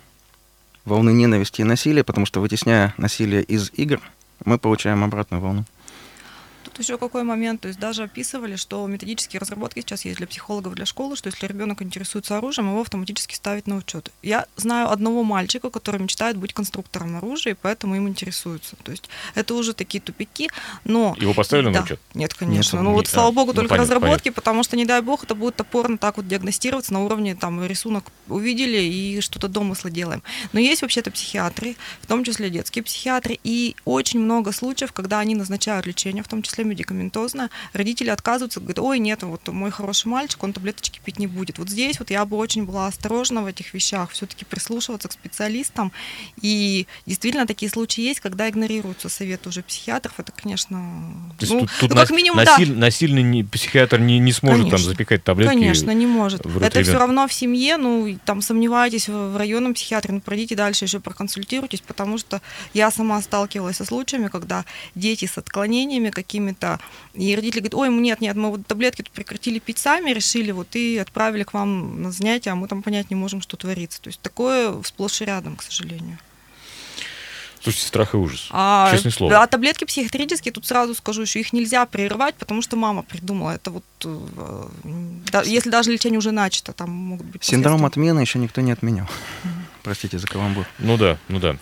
волны 0.85 1.11
ненависти 1.12 1.61
и 1.61 1.65
насилия, 1.65 2.05
потому 2.05 2.27
что 2.27 2.41
вытесняя 2.41 2.95
насилие 2.97 3.43
из 3.43 3.71
игр, 3.75 4.00
мы 4.45 4.59
получаем 4.59 5.05
обратную 5.05 5.41
волну. 5.43 5.65
Тут 6.64 6.79
еще 6.79 6.99
какой 6.99 7.23
момент, 7.23 7.62
то 7.62 7.69
есть 7.69 7.81
даже 7.81 8.02
описывали, 8.02 8.57
что 8.57 8.87
методические 8.87 9.40
разработки 9.40 9.81
сейчас 9.81 10.05
есть 10.05 10.19
для 10.19 10.26
психологов, 10.26 10.75
для 10.75 10.85
школы, 10.85 11.17
что 11.17 11.29
если 11.29 11.47
ребенок 11.47 11.81
интересуется 11.83 12.37
оружием, 12.37 12.69
его 12.69 12.81
автоматически 12.83 13.35
ставить 13.35 13.67
на 13.67 13.76
учет. 13.76 14.11
Я 14.23 14.47
знаю 14.57 14.90
одного 14.90 15.23
мальчика, 15.25 15.71
который 15.71 16.00
мечтает 16.00 16.37
быть 16.37 16.52
конструктором 16.52 17.17
оружия, 17.17 17.55
и 17.55 17.57
поэтому 17.61 17.97
им 17.97 18.09
интересуется. 18.09 18.76
То 18.83 18.90
есть 18.90 19.09
это 19.35 19.55
уже 19.55 19.73
такие 19.73 20.00
тупики, 20.00 20.50
но... 20.85 21.17
Его 21.19 21.33
поставили 21.33 21.67
на 21.67 21.73
Да. 21.73 21.83
учет? 21.83 22.00
Нет, 22.14 22.35
конечно. 22.35 22.76
Нет, 22.76 22.85
ну 22.85 22.90
не- 22.90 22.97
вот, 22.97 23.07
слава 23.07 23.29
а, 23.29 23.33
богу, 23.33 23.49
ну, 23.49 23.55
только 23.55 23.71
понятно, 23.71 23.95
разработки, 23.95 24.29
потому 24.29 24.62
что, 24.62 24.76
не 24.76 24.85
дай 24.85 25.00
бог, 25.00 25.25
это 25.25 25.35
будет 25.35 25.57
топорно 25.57 25.97
так 25.97 26.19
вот 26.19 26.29
диагностироваться 26.29 26.93
на 26.93 27.02
уровне 27.05 27.35
там 27.35 27.64
рисунок 27.64 28.05
увидели 28.29 28.79
и 28.79 29.21
что-то 29.21 29.49
домыслы 29.49 29.90
делаем. 29.90 30.23
Но 30.52 30.61
есть 30.61 30.83
вообще-то 30.83 31.11
психиатры, 31.11 31.76
в 32.02 32.07
том 32.07 32.23
числе 32.25 32.50
детские 32.50 32.83
психиатры, 32.85 33.38
и 33.43 33.76
очень 33.85 34.21
много 34.21 34.52
случаев, 34.52 34.93
когда 34.93 35.21
они 35.21 35.35
назначают 35.35 35.87
лечение, 35.87 36.23
в 36.23 36.29
том 36.29 36.43
числе 36.43 36.50
числе 36.50 36.64
медикаментозная, 36.64 37.50
родители 37.73 38.11
отказываются, 38.11 38.61
говорят, 38.61 38.78
ой, 38.78 38.99
нет, 38.99 39.23
вот 39.23 39.49
мой 39.49 39.71
хороший 39.71 40.09
мальчик, 40.09 40.42
он 40.42 40.52
таблеточки 40.52 41.00
пить 41.04 41.19
не 41.19 41.26
будет. 41.26 41.59
Вот 41.59 41.69
здесь 41.69 41.99
вот 41.99 42.11
я 42.11 42.25
бы 42.25 42.37
очень 42.37 42.64
была 42.64 42.87
осторожна 42.87 43.42
в 43.42 43.47
этих 43.47 43.73
вещах, 43.75 44.11
все-таки 44.11 44.45
прислушиваться 44.45 45.09
к 45.09 45.12
специалистам. 45.12 45.92
И 46.40 46.87
действительно 47.07 47.47
такие 47.47 47.71
случаи 47.71 48.02
есть, 48.02 48.21
когда 48.21 48.49
игнорируются 48.49 49.09
советы 49.09 49.49
уже 49.49 49.62
психиатров. 49.62 50.14
Это, 50.19 50.33
конечно, 50.33 50.78
ну, 50.78 51.35
тут, 51.38 51.71
тут 51.80 51.90
ну, 51.90 51.97
как 51.97 52.11
минимум, 52.11 52.38
насиль- 52.45 52.73
да. 52.73 52.80
насильный 52.80 53.23
не- 53.23 53.45
психиатр 53.45 53.99
не, 54.00 54.19
не 54.19 54.33
сможет 54.33 54.62
там 54.62 54.71
Конечно. 54.71 54.90
запихать 54.90 55.25
таблетки. 55.25 55.54
Конечно, 55.54 55.90
не 55.92 56.07
может. 56.07 56.45
Это 56.45 56.71
все 56.71 56.80
ребенка. 56.80 56.99
равно 56.99 57.28
в 57.28 57.33
семье, 57.33 57.76
ну, 57.76 58.19
там 58.25 58.42
сомневаетесь 58.42 59.09
в, 59.09 59.33
в 59.33 59.37
районном 59.37 59.75
психиатре, 59.75 60.14
ну, 60.14 60.21
пройдите 60.21 60.57
дальше, 60.57 60.85
еще 60.85 61.00
проконсультируйтесь, 61.00 61.80
потому 61.80 62.19
что 62.19 62.40
я 62.75 62.90
сама 62.90 63.21
сталкивалась 63.23 63.76
со 63.76 63.85
случаями, 63.85 64.28
когда 64.28 64.64
дети 64.95 65.26
с 65.26 65.38
отклонениями 65.38 66.11
какими-то, 66.40 66.80
и 67.14 67.35
родители 67.35 67.61
говорят, 67.61 67.75
ой, 67.75 67.88
нет, 67.90 68.20
нет, 68.20 68.37
мы 68.37 68.50
вот 68.50 68.66
таблетки 68.66 69.02
тут 69.02 69.12
прекратили 69.12 69.59
пить 69.59 69.78
сами, 69.78 70.11
решили, 70.11 70.50
вот, 70.50 70.75
и 70.75 70.99
отправили 70.99 71.44
к 71.44 71.52
вам 71.52 72.02
на 72.02 72.12
занятия, 72.12 72.50
а 72.50 72.54
мы 72.54 72.68
там 72.68 72.82
понять 72.82 73.11
не 73.11 73.16
можем, 73.16 73.40
что 73.40 73.56
творится. 73.56 74.00
То 74.00 74.09
есть 74.09 74.20
такое 74.20 74.82
сплошь 74.82 75.20
и 75.23 75.25
рядом, 75.25 75.56
к 75.56 75.62
сожалению. 75.62 76.18
Слушайте, 77.62 77.88
страх 77.88 78.14
и 78.14 78.16
ужас. 78.16 78.49
А, 78.52 78.90
Честное 78.90 79.12
слово. 79.12 79.42
А 79.42 79.47
таблетки 79.47 79.85
психиатрические, 79.85 80.50
тут 80.50 80.66
сразу 80.66 80.94
скажу, 80.94 81.23
еще 81.23 81.40
их 81.40 81.52
нельзя 81.52 81.85
прерывать, 81.85 82.35
потому 82.37 82.62
что 82.62 82.76
мама 82.76 83.02
придумала. 83.02 83.50
Это 83.50 83.70
вот, 83.70 83.85
э, 84.02 84.66
да, 85.30 85.42
если 85.42 85.68
даже 85.68 85.92
лечение 85.92 86.16
уже 86.16 86.30
начато, 86.30 86.73
там 86.73 86.90
могут 86.90 87.26
быть 87.26 87.44
Синдром 87.44 87.85
отмены 87.85 88.20
еще 88.20 88.38
никто 88.38 88.62
не 88.62 88.73
отменял. 88.73 89.06
Простите 89.82 90.18
за 90.18 90.26
каламбур. 90.26 90.66
Ну 90.78 90.97
да, 90.97 91.18
ну 91.28 91.38
да. 91.38 91.56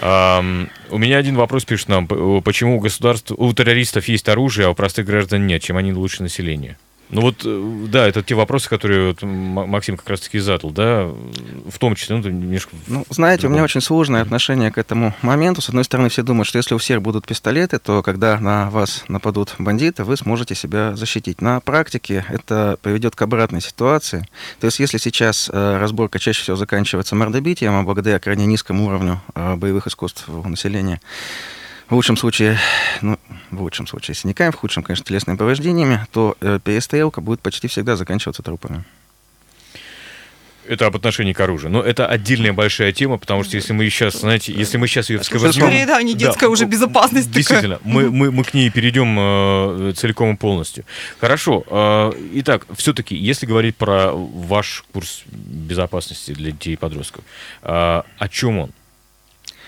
У 0.00 0.98
меня 0.98 1.18
один 1.18 1.36
вопрос 1.36 1.64
пишет 1.64 1.88
нам. 1.88 2.06
Почему 2.06 2.76
у 2.76 2.80
государств, 2.80 3.32
у 3.36 3.52
террористов 3.52 4.06
есть 4.08 4.28
оружие, 4.28 4.68
а 4.68 4.70
у 4.70 4.74
простых 4.74 5.06
граждан 5.06 5.46
нет? 5.46 5.62
Чем 5.62 5.76
они 5.76 5.92
лучше 5.92 6.22
населения? 6.22 6.78
Ну 7.10 7.22
вот, 7.22 7.42
э, 7.44 7.86
да, 7.88 8.06
это 8.06 8.22
те 8.22 8.34
вопросы, 8.34 8.68
которые 8.68 9.08
вот 9.08 9.22
Максим 9.22 9.96
как 9.96 10.10
раз-таки 10.10 10.38
задал, 10.38 10.70
да, 10.70 11.04
в 11.04 11.78
том 11.78 11.94
числе, 11.94 12.16
ну, 12.16 12.28
немножко... 12.28 12.76
Ну, 12.86 13.04
знаете, 13.08 13.46
у 13.46 13.50
меня 13.50 13.60
другом. 13.60 13.64
очень 13.64 13.80
сложное 13.80 14.20
отношение 14.20 14.70
к 14.70 14.76
этому 14.76 15.14
моменту. 15.22 15.62
С 15.62 15.70
одной 15.70 15.84
стороны, 15.84 16.10
все 16.10 16.22
думают, 16.22 16.46
что 16.46 16.58
если 16.58 16.74
у 16.74 16.78
всех 16.78 17.00
будут 17.00 17.26
пистолеты, 17.26 17.78
то 17.78 18.02
когда 18.02 18.38
на 18.38 18.68
вас 18.70 19.04
нападут 19.08 19.54
бандиты, 19.58 20.04
вы 20.04 20.16
сможете 20.18 20.54
себя 20.54 20.96
защитить. 20.96 21.40
На 21.40 21.60
практике 21.60 22.26
это 22.28 22.78
приведет 22.82 23.16
к 23.16 23.22
обратной 23.22 23.62
ситуации. 23.62 24.28
То 24.60 24.66
есть, 24.66 24.78
если 24.78 24.98
сейчас 24.98 25.50
э, 25.50 25.78
разборка 25.78 26.18
чаще 26.18 26.42
всего 26.42 26.56
заканчивается 26.56 27.16
мордобитием, 27.16 27.74
а 27.74 27.82
благодаря 27.84 28.18
крайне 28.18 28.44
низкому 28.44 28.86
уровню 28.86 29.22
э, 29.34 29.54
боевых 29.56 29.86
искусств 29.86 30.28
у 30.28 30.46
населения, 30.46 31.00
в 31.88 31.94
лучшем 31.94 32.16
случае, 32.16 32.58
ну, 33.00 33.18
в 33.50 33.62
лучшем 33.62 33.86
случае 33.86 34.14
синяками, 34.14 34.50
в 34.50 34.56
худшем, 34.56 34.82
конечно, 34.82 35.04
телесными 35.04 35.36
повреждениями, 35.36 36.06
то 36.12 36.36
э, 36.40 36.58
перестрелка 36.62 37.20
будет 37.20 37.40
почти 37.40 37.68
всегда 37.68 37.96
заканчиваться 37.96 38.42
трупами. 38.42 38.84
Это 40.66 40.84
об 40.84 40.96
отношении 40.96 41.32
к 41.32 41.40
оружию. 41.40 41.72
Но 41.72 41.80
это 41.80 42.06
отдельная 42.06 42.52
большая 42.52 42.92
тема, 42.92 43.16
потому 43.16 43.42
что 43.42 43.56
если 43.56 43.72
мы 43.72 43.88
сейчас, 43.88 44.20
знаете, 44.20 44.52
если 44.52 44.76
мы 44.76 44.86
сейчас 44.86 45.08
ее 45.08 45.18
вскобырнем... 45.18 45.54
Скорее, 45.54 45.86
да, 45.86 46.02
не 46.02 46.14
детская 46.14 46.48
уже 46.48 46.66
безопасность 46.66 47.28
такая. 47.28 47.42
Действительно, 47.42 47.78
мы, 47.84 48.10
мы, 48.10 48.30
мы 48.30 48.44
к 48.44 48.52
ней 48.52 48.68
перейдем 48.68 49.16
э, 49.18 49.92
целиком 49.96 50.34
и 50.34 50.36
полностью. 50.36 50.84
Хорошо. 51.20 51.64
э, 51.66 52.12
итак, 52.34 52.66
все-таки, 52.76 53.16
если 53.16 53.46
говорить 53.46 53.76
про 53.76 54.12
ваш 54.12 54.84
курс 54.92 55.22
безопасности 55.26 56.32
для 56.32 56.50
детей 56.50 56.74
и 56.74 56.76
подростков, 56.76 57.24
э, 57.62 58.02
о 58.18 58.28
чем 58.28 58.58
он? 58.58 58.70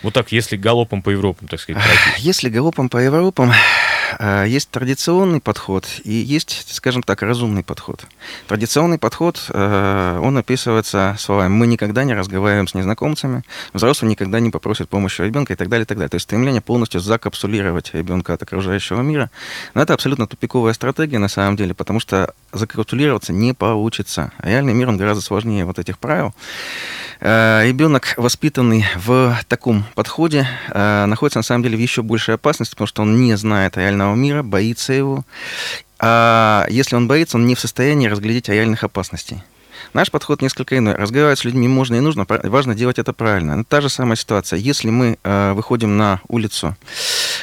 Вот 0.02 0.14
так, 0.14 0.32
если 0.32 0.56
галопом 0.56 1.02
по 1.02 1.10
Европам, 1.10 1.48
так 1.48 1.60
сказать, 1.60 1.82
пройтись. 1.82 2.24
Если 2.24 2.48
галопом 2.48 2.88
по 2.88 2.98
Европам, 2.98 3.52
есть 4.46 4.70
традиционный 4.70 5.40
подход 5.40 5.86
и 6.04 6.12
есть, 6.12 6.66
скажем 6.74 7.02
так, 7.02 7.22
разумный 7.22 7.62
подход. 7.62 8.06
Традиционный 8.46 8.98
подход, 8.98 9.44
э, 9.48 10.20
он 10.22 10.36
описывается 10.36 11.16
словами 11.18 11.50
«мы 11.50 11.66
никогда 11.66 12.04
не 12.04 12.14
разговариваем 12.14 12.68
с 12.68 12.74
незнакомцами», 12.74 13.42
«взрослый 13.72 14.10
никогда 14.10 14.40
не 14.40 14.50
попросит 14.50 14.88
помощи 14.88 15.22
у 15.22 15.24
ребенка» 15.24 15.52
и 15.52 15.56
так 15.56 15.68
далее, 15.68 15.84
и 15.84 15.86
так 15.86 15.98
далее. 15.98 16.08
То 16.08 16.16
есть 16.16 16.24
стремление 16.24 16.60
полностью 16.60 17.00
закапсулировать 17.00 17.94
ребенка 17.94 18.34
от 18.34 18.42
окружающего 18.42 19.00
мира. 19.02 19.30
Но 19.74 19.82
это 19.82 19.94
абсолютно 19.94 20.26
тупиковая 20.26 20.72
стратегия 20.72 21.18
на 21.18 21.28
самом 21.28 21.56
деле, 21.56 21.74
потому 21.74 22.00
что 22.00 22.34
закапсулироваться 22.52 23.32
не 23.32 23.54
получится. 23.54 24.32
Реальный 24.42 24.74
мир, 24.74 24.88
он 24.88 24.96
гораздо 24.96 25.22
сложнее 25.22 25.64
вот 25.64 25.78
этих 25.78 25.98
правил. 25.98 26.34
Э, 27.20 27.62
Ребенок, 27.66 28.14
воспитанный 28.16 28.84
в 28.96 29.38
таком 29.48 29.84
подходе, 29.94 30.46
э, 30.68 31.04
находится 31.06 31.38
на 31.38 31.42
самом 31.42 31.62
деле 31.62 31.76
в 31.76 31.80
еще 31.80 32.02
большей 32.02 32.34
опасности, 32.34 32.72
потому 32.72 32.86
что 32.86 33.02
он 33.02 33.20
не 33.20 33.36
знает 33.36 33.76
реального 34.00 34.14
мира, 34.14 34.42
боится 34.42 34.92
его. 34.92 35.24
А 35.98 36.66
если 36.70 36.96
он 36.96 37.06
боится, 37.06 37.36
он 37.36 37.46
не 37.46 37.54
в 37.54 37.60
состоянии 37.60 38.08
разглядеть 38.08 38.48
реальных 38.48 38.84
опасностей. 38.84 39.42
Наш 39.92 40.10
подход 40.10 40.40
несколько 40.40 40.76
иной. 40.76 40.94
Разговаривать 40.94 41.40
с 41.40 41.44
людьми 41.44 41.68
можно 41.68 41.96
и 41.96 42.00
нужно, 42.00 42.24
важно 42.28 42.74
делать 42.74 42.98
это 42.98 43.12
правильно. 43.12 43.56
Но 43.56 43.64
та 43.64 43.80
же 43.80 43.88
самая 43.88 44.16
ситуация. 44.16 44.58
Если 44.58 44.90
мы 44.90 45.18
э, 45.22 45.52
выходим 45.52 45.96
на 45.96 46.20
улицу, 46.28 46.76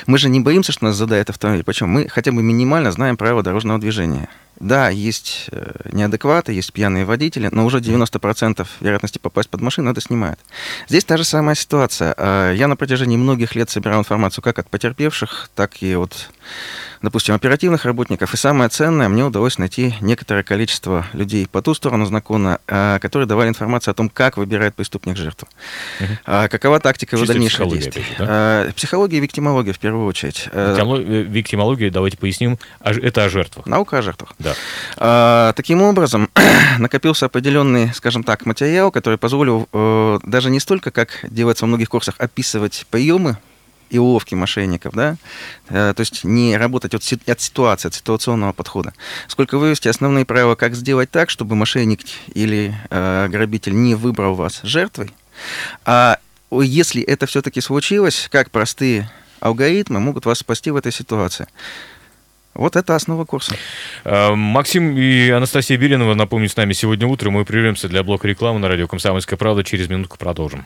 мы 0.07 0.17
же 0.17 0.29
не 0.29 0.39
боимся, 0.39 0.71
что 0.71 0.85
нас 0.85 0.95
задает 0.95 1.29
автомобиль. 1.29 1.63
Почему? 1.63 1.89
Мы 1.89 2.07
хотя 2.09 2.31
бы 2.31 2.41
минимально 2.41 2.91
знаем 2.91 3.17
правила 3.17 3.43
дорожного 3.43 3.79
движения. 3.79 4.27
Да, 4.59 4.89
есть 4.89 5.49
э, 5.51 5.89
неадекваты, 5.91 6.51
есть 6.51 6.73
пьяные 6.73 7.05
водители, 7.05 7.47
но 7.51 7.63
уже 7.63 7.77
90% 7.77 8.65
вероятности 8.79 9.19
попасть 9.19 9.51
под 9.51 9.61
машину 9.61 9.91
это 9.91 10.01
снимает. 10.01 10.39
Здесь 10.89 11.05
та 11.05 11.15
же 11.17 11.25
самая 11.25 11.53
ситуация. 11.53 12.15
Э, 12.17 12.53
Я 12.57 12.67
на 12.67 12.75
протяжении 12.75 13.17
многих 13.17 13.53
лет 13.53 13.69
собирал 13.69 13.99
информацию 13.99 14.43
как 14.43 14.57
от 14.57 14.67
потерпевших, 14.67 15.51
так 15.53 15.83
и 15.83 15.95
от, 15.95 16.31
допустим, 17.03 17.35
оперативных 17.35 17.85
работников. 17.85 18.33
И 18.33 18.37
самое 18.37 18.71
ценное, 18.71 19.09
мне 19.09 19.23
удалось 19.23 19.59
найти 19.59 19.93
некоторое 20.01 20.41
количество 20.41 21.05
людей 21.13 21.45
по 21.45 21.61
ту 21.61 21.75
сторону 21.75 22.07
закона, 22.07 22.59
которые 22.65 23.27
давали 23.27 23.49
информацию 23.49 23.91
о 23.91 23.95
том, 23.95 24.09
как 24.09 24.37
выбирает 24.37 24.73
преступник 24.73 25.17
жертву. 25.17 25.47
А 26.25 26.47
Какова 26.47 26.79
тактика 26.79 27.15
его 27.15 27.25
Чисто 27.25 27.33
дальнейших 27.33 27.57
психология, 27.59 27.83
действий. 27.91 28.05
да? 28.17 28.65
Э, 28.65 28.71
Психология 28.75 29.17
и 29.17 29.19
виктимология 29.19 29.73
в 29.73 29.77
первую 29.77 29.96
очередь. 30.05 30.47
Э, 30.51 30.73
Виктимоло- 30.75 31.01
э, 31.03 31.21
Виктимология, 31.23 31.89
давайте 31.91 32.17
поясним, 32.17 32.57
это 32.81 33.25
о 33.25 33.29
жертвах. 33.29 33.65
Наука 33.65 33.97
о 33.99 34.01
жертвах. 34.01 34.33
Да. 34.39 34.53
А, 34.97 35.53
Таким 35.53 35.81
образом, 35.81 36.29
накопился 36.79 37.25
определенный, 37.25 37.93
скажем 37.93 38.23
так, 38.23 38.45
материал, 38.45 38.91
который 38.91 39.17
позволил 39.17 39.67
э, 39.73 40.19
даже 40.23 40.49
не 40.49 40.59
столько, 40.59 40.91
как 40.91 41.19
делается 41.23 41.65
во 41.65 41.67
многих 41.67 41.89
курсах, 41.89 42.15
описывать 42.19 42.85
приемы 42.89 43.37
и 43.89 43.97
уловки 43.99 44.35
мошенников, 44.35 44.93
да, 44.93 45.15
Э, 45.69 45.93
то 45.95 46.01
есть 46.01 46.23
не 46.25 46.57
работать 46.57 46.93
от, 46.93 47.03
си- 47.03 47.19
от 47.25 47.39
ситуации, 47.41 47.87
от 47.87 47.93
ситуационного 47.93 48.51
подхода, 48.53 48.93
сколько 49.27 49.57
вывести 49.57 49.87
основные 49.87 50.25
правила, 50.25 50.55
как 50.55 50.75
сделать 50.75 51.09
так, 51.09 51.29
чтобы 51.29 51.55
мошенник 51.55 52.01
или 52.33 52.75
э, 52.89 53.27
грабитель 53.29 53.75
не 53.75 53.95
выбрал 53.95 54.35
вас 54.35 54.59
жертвой, 54.63 55.11
а 55.85 56.17
если 56.51 57.01
это 57.01 57.25
все-таки 57.27 57.59
случилось, 57.61 58.27
как 58.31 58.51
простые 58.51 59.09
алгоритмы 59.39 59.99
могут 59.99 60.25
вас 60.25 60.39
спасти 60.39 60.71
в 60.71 60.75
этой 60.75 60.91
ситуации. 60.91 61.47
Вот 62.53 62.75
это 62.75 62.95
основа 62.95 63.23
курса. 63.25 63.55
Э, 64.03 64.33
Максим 64.33 64.97
и 64.97 65.29
Анастасия 65.29 65.77
Беринова, 65.77 66.15
напомню, 66.15 66.49
с 66.49 66.55
нами 66.55 66.73
сегодня 66.73 67.05
утром. 67.05 67.33
Мы 67.33 67.45
прервемся 67.45 67.87
для 67.87 68.03
блока 68.03 68.27
рекламы 68.27 68.59
на 68.59 68.67
радио 68.67 68.87
«Комсомольская 68.87 69.37
правда». 69.37 69.63
Через 69.63 69.89
минутку 69.89 70.17
продолжим. 70.17 70.65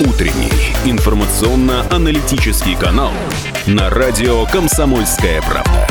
Утренний 0.00 0.50
информационно-аналитический 0.90 2.76
канал 2.76 3.12
на 3.66 3.90
радио 3.90 4.46
«Комсомольская 4.46 5.42
правда». 5.42 5.86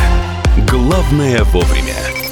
Главное 0.68 1.44
вовремя. 1.44 2.26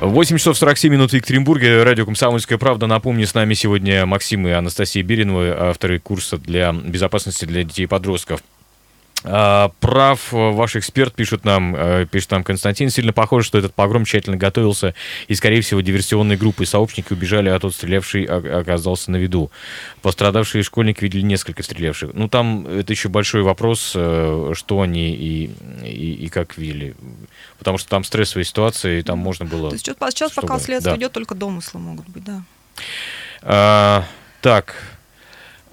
8 0.00 0.38
часов 0.38 0.56
47 0.56 0.90
минут 0.90 1.10
в 1.10 1.14
Екатеринбурге. 1.14 1.82
Радио 1.82 2.06
«Комсомольская 2.06 2.56
правда». 2.56 2.86
Напомню, 2.86 3.26
с 3.26 3.34
нами 3.34 3.52
сегодня 3.52 4.06
Максим 4.06 4.46
и 4.48 4.50
Анастасия 4.50 5.02
Бериновы, 5.02 5.50
авторы 5.50 5.98
курса 5.98 6.38
для 6.38 6.72
безопасности 6.72 7.44
для 7.44 7.64
детей 7.64 7.82
и 7.82 7.86
подростков. 7.86 8.40
А, 9.22 9.70
Прав 9.80 10.32
э, 10.32 10.36
ваш 10.36 10.76
эксперт, 10.76 11.14
пишет 11.14 11.44
нам, 11.44 11.76
э, 11.76 12.06
пишет 12.10 12.30
нам 12.30 12.42
Константин, 12.42 12.88
сильно 12.88 13.12
похоже, 13.12 13.46
что 13.46 13.58
этот 13.58 13.74
погром 13.74 14.04
тщательно 14.04 14.36
готовился, 14.36 14.94
и, 15.28 15.34
скорее 15.34 15.60
всего, 15.60 15.82
диверсионные 15.82 16.38
группы 16.38 16.62
и 16.62 16.66
сообщники 16.66 17.12
убежали, 17.12 17.50
а 17.50 17.58
тот 17.58 17.74
стрелявший 17.74 18.24
оказался 18.24 19.10
на 19.10 19.16
виду. 19.16 19.50
Пострадавшие 20.00 20.62
школьники 20.62 21.02
видели 21.02 21.22
несколько 21.22 21.62
стрелявших. 21.62 22.14
Ну, 22.14 22.28
там 22.28 22.66
это 22.66 22.92
еще 22.92 23.10
большой 23.10 23.42
вопрос, 23.42 23.92
э, 23.94 24.52
что 24.54 24.80
они 24.80 25.14
и, 25.14 25.50
и, 25.84 26.12
и 26.24 26.28
как 26.28 26.56
видели. 26.56 26.94
Потому 27.58 27.76
что 27.76 27.90
там 27.90 28.04
стрессовая 28.04 28.44
ситуация, 28.44 29.00
и 29.00 29.02
там 29.02 29.18
можно 29.18 29.44
было... 29.44 29.68
То 29.68 29.74
есть 29.74 29.84
сейчас, 29.84 29.96
сейчас 30.14 30.32
пока 30.32 30.54
чтобы- 30.54 30.64
следствие 30.64 30.94
да. 30.94 30.98
идет, 30.98 31.12
только 31.12 31.34
домыслы 31.34 31.78
могут 31.80 32.08
быть, 32.08 32.24
да. 32.24 32.42
А, 33.42 34.04
так. 34.40 34.74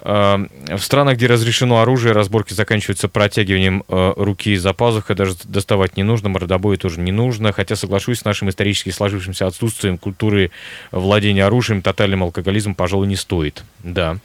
Э, 0.08 0.38
в 0.74 0.80
странах, 0.80 1.16
где 1.16 1.26
разрешено 1.26 1.82
оружие, 1.82 2.12
разборки 2.12 2.54
заканчиваются 2.54 3.08
протягиванием 3.08 3.84
э, 3.88 4.14
руки 4.16 4.56
за 4.56 4.72
пазухой, 4.72 5.14
даже 5.14 5.34
доставать 5.44 5.98
не 5.98 6.02
нужно, 6.02 6.30
мордобоя 6.30 6.78
тоже 6.78 6.98
не 7.00 7.12
нужно, 7.12 7.52
хотя 7.52 7.76
соглашусь 7.76 8.20
с 8.20 8.24
нашим 8.24 8.48
исторически 8.48 8.88
сложившимся 8.88 9.46
отсутствием 9.46 9.98
культуры 9.98 10.50
владения 10.92 11.44
оружием, 11.44 11.82
тотальным 11.82 12.22
алкоголизмом, 12.22 12.74
пожалуй, 12.74 13.06
не 13.06 13.16
стоит. 13.16 13.62
Да. 13.84 14.16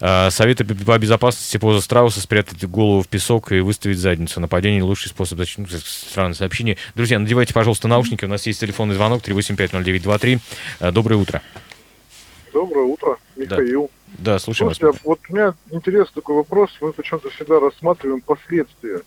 Э, 0.00 0.30
советы 0.30 0.64
по 0.64 0.96
безопасности 0.96 1.56
поза 1.56 1.80
страуса 1.80 2.20
спрятать 2.20 2.64
голову 2.66 3.02
в 3.02 3.08
песок 3.08 3.50
и 3.50 3.58
выставить 3.58 3.98
задницу. 3.98 4.38
Нападение 4.38 4.84
лучший 4.84 5.08
способ 5.08 5.38
защиты. 5.38 5.66
Странное 5.84 6.34
сообщение. 6.34 6.76
Друзья, 6.94 7.18
надевайте, 7.18 7.52
пожалуйста, 7.52 7.88
наушники. 7.88 8.24
У 8.24 8.28
нас 8.28 8.46
есть 8.46 8.60
телефонный 8.60 8.94
звонок 8.94 9.26
3850923. 9.26 10.38
Э, 10.78 10.92
доброе 10.92 11.16
утро. 11.16 11.42
Доброе 12.52 12.84
утро, 12.84 13.16
Михаил. 13.36 13.90
Да, 14.18 14.38
слушаем 14.38 14.72
Слушайте, 14.74 14.86
вас. 14.86 14.96
вот 15.04 15.20
у 15.28 15.32
меня 15.34 15.54
интересный 15.70 16.14
такой 16.14 16.36
вопрос. 16.36 16.70
Мы 16.80 16.92
почему-то 16.92 17.30
всегда 17.30 17.60
рассматриваем 17.60 18.20
последствия, 18.20 19.00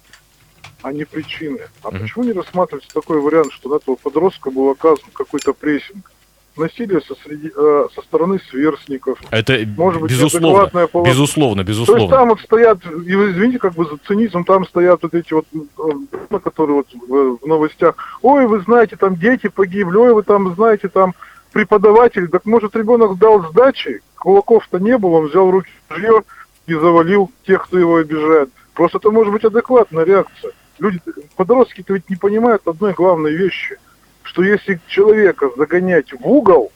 а 0.82 0.94
не 0.94 1.04
причины. 1.06 1.60
А 1.84 1.90
Мгм. 1.92 2.00
почему 2.02 2.24
не 2.24 2.32
рассматривается 2.34 2.94
такой 2.94 3.20
вариант, 3.20 3.52
что 3.52 3.70
на 3.70 3.76
этого 3.76 3.96
подростка 3.96 4.50
был 4.50 4.70
оказан 4.70 5.10
какой-то 5.14 5.54
прессинг? 5.54 6.10
Насилие 6.56 7.02
со, 7.02 7.16
среди, 7.16 7.52
э, 7.54 7.88
со 7.96 8.02
стороны 8.04 8.40
сверстников. 8.52 9.20
Это 9.32 9.58
Может 9.76 10.02
быть, 10.02 10.12
безусловно, 10.12 10.48
неадекватное 10.50 10.86
повод- 10.88 11.10
безусловно, 11.10 11.64
То 11.66 11.70
есть 11.72 11.80
безусловно. 11.82 12.16
там 12.16 12.30
вот 12.30 12.40
стоят, 12.42 12.78
и 12.86 13.16
вы 13.16 13.32
извините, 13.32 13.58
как 13.58 13.74
бы 13.74 13.86
за 13.86 13.98
цинизм, 14.08 14.44
там 14.44 14.64
стоят 14.68 15.02
вот 15.02 15.16
эти 15.16 15.34
вот, 15.34 15.48
э, 15.52 16.40
которые 16.40 16.76
вот 16.76 16.88
в, 16.94 17.38
в 17.44 17.48
новостях, 17.48 17.96
ой, 18.22 18.46
вы 18.46 18.60
знаете, 18.62 18.96
там 18.98 19.16
дети 19.16 19.48
погибли, 19.48 19.98
ой, 19.98 20.14
вы 20.14 20.22
там 20.22 20.54
знаете, 20.54 20.90
там 20.90 21.16
преподаватель, 21.54 22.28
так 22.28 22.46
может 22.46 22.76
ребенок 22.76 23.18
дал 23.18 23.48
сдачи, 23.50 24.02
кулаков-то 24.18 24.80
не 24.80 24.98
было, 24.98 25.20
он 25.20 25.28
взял 25.28 25.50
руки 25.50 25.70
ружье 25.90 26.24
и 26.66 26.74
завалил 26.74 27.32
тех, 27.46 27.66
кто 27.66 27.78
его 27.78 27.98
обижает. 27.98 28.50
Просто 28.74 28.98
это 28.98 29.12
может 29.12 29.32
быть 29.32 29.46
адекватная 29.46 30.04
реакция. 30.04 30.52
Люди, 30.80 31.00
подростки-то 31.36 31.94
ведь 31.94 32.10
не 32.10 32.16
понимают 32.16 32.68
одной 32.68 32.94
главной 32.94 33.34
вещи, 33.36 33.78
что 34.24 34.44
если 34.44 34.82
человека 34.88 35.52
загонять 35.56 36.12
в 36.12 36.28
угол, 36.28 36.72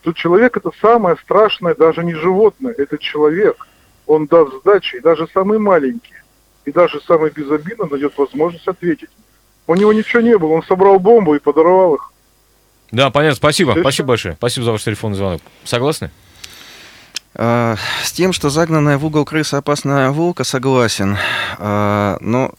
то 0.00 0.12
человек 0.12 0.56
это 0.56 0.70
самое 0.80 1.16
страшное, 1.16 1.74
даже 1.74 2.02
не 2.02 2.14
животное, 2.14 2.74
это 2.76 2.96
человек. 2.96 3.66
Он 4.06 4.26
даст 4.26 4.54
сдачи, 4.60 4.96
и 4.96 5.00
даже 5.00 5.28
самый 5.34 5.58
маленький, 5.58 6.14
и 6.64 6.72
даже 6.72 7.00
самый 7.02 7.30
безобидный 7.30 7.90
найдет 7.90 8.16
возможность 8.16 8.68
ответить. 8.68 9.10
У 9.66 9.74
него 9.74 9.92
ничего 9.92 10.22
не 10.22 10.38
было, 10.38 10.52
он 10.52 10.62
собрал 10.62 11.00
бомбу 11.00 11.34
и 11.34 11.40
подорвал 11.40 11.96
их. 11.96 12.12
Да, 12.92 13.10
понятно. 13.10 13.36
Спасибо. 13.36 13.72
Всё 13.72 13.80
Спасибо 13.82 14.04
всё. 14.04 14.08
большое. 14.08 14.34
Спасибо 14.36 14.64
за 14.64 14.72
ваш 14.72 14.82
телефонный 14.82 15.16
звонок. 15.16 15.42
Согласны? 15.64 16.10
А, 17.34 17.76
С 18.02 18.12
тем, 18.12 18.32
что 18.32 18.48
загнанная 18.50 18.96
в 18.98 19.04
угол 19.04 19.24
крыса 19.24 19.58
опасная 19.58 20.10
волка, 20.10 20.44
согласен. 20.44 21.16
А, 21.58 22.16
Но 22.20 22.52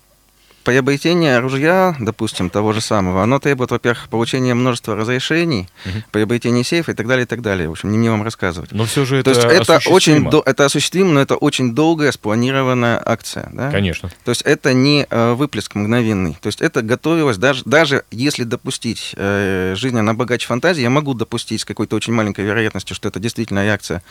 приобретение 0.67 1.39
ружья, 1.39 1.95
допустим, 1.97 2.49
того 2.49 2.73
же 2.73 2.81
самого, 2.81 3.23
оно 3.23 3.39
требует, 3.39 3.71
во-первых, 3.71 4.09
получения 4.09 4.53
множества 4.53 4.97
разрешений, 4.97 5.69
Мгм. 5.85 6.03
приобретения 6.11 6.61
сейфа 6.65 6.91
и 6.91 6.93
так 6.93 7.07
далее, 7.07 7.23
и 7.23 7.25
так 7.25 7.41
далее. 7.41 7.69
В 7.69 7.71
общем, 7.71 7.89
не 7.89 7.97
мне 7.97 8.11
вам 8.11 8.21
рассказывать. 8.21 8.73
Но 8.73 8.83
все 8.83 9.05
же 9.05 9.23
То 9.23 9.31
это 9.31 9.47
есть 9.47 9.61
это 9.61 9.89
очень 9.89 10.29
это 10.45 10.65
осуществимо, 10.65 11.13
но 11.13 11.21
это 11.21 11.37
очень 11.37 11.73
долгая 11.73 12.11
спланированная 12.11 13.01
акция. 13.03 13.49
Да? 13.53 13.71
Конечно. 13.71 14.11
То 14.25 14.31
есть 14.31 14.41
это 14.41 14.73
не 14.73 15.07
э, 15.09 15.33
выплеск 15.35 15.73
мгновенный. 15.73 16.37
То 16.41 16.47
есть 16.47 16.59
это 16.59 16.81
готовилось, 16.81 17.37
даже, 17.37 17.63
даже 17.63 18.03
если 18.11 18.43
допустить 18.43 19.13
э, 19.15 19.73
жизненно 19.77 20.15
богаче 20.15 20.47
фантазии, 20.47 20.81
я 20.81 20.89
могу 20.89 21.13
допустить 21.13 21.61
с 21.61 21.65
какой-то 21.65 21.95
очень 21.95 22.11
маленькой 22.11 22.43
вероятностью, 22.43 22.93
что 22.93 23.07
это 23.07 23.21
действительно 23.21 23.63
реакция 23.63 24.03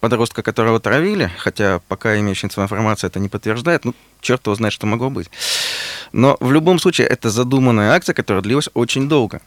подростка, 0.00 0.42
которого 0.42 0.78
травили, 0.78 1.30
хотя 1.38 1.80
пока 1.88 2.20
имеющаяся 2.20 2.60
информация 2.60 3.08
это 3.08 3.18
не 3.18 3.30
подтверждает, 3.30 3.86
ну, 3.86 3.94
черт 4.20 4.46
его 4.46 4.54
знает, 4.54 4.74
что 4.74 4.86
могло 4.86 5.08
быть. 5.08 5.30
Но 6.12 6.36
в 6.40 6.52
любом 6.52 6.78
случае 6.78 7.06
это 7.06 7.30
задуманная 7.30 7.92
акция, 7.92 8.14
которая 8.14 8.42
длилась 8.42 8.68
очень 8.74 9.08
долго. 9.08 9.40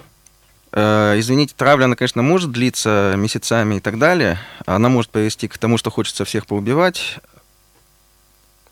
Э, 0.71 1.13
Извините, 1.17 1.53
травля, 1.55 1.85
она, 1.85 1.95
конечно, 1.95 2.21
может 2.21 2.51
длиться 2.51 3.13
месяцами 3.17 3.75
и 3.75 3.79
так 3.79 3.99
далее. 3.99 4.39
Она 4.65 4.89
может 4.89 5.11
привести 5.11 5.47
к 5.47 5.57
тому, 5.57 5.77
что 5.77 5.91
хочется 5.91 6.25
всех 6.25 6.47
поубивать, 6.47 7.19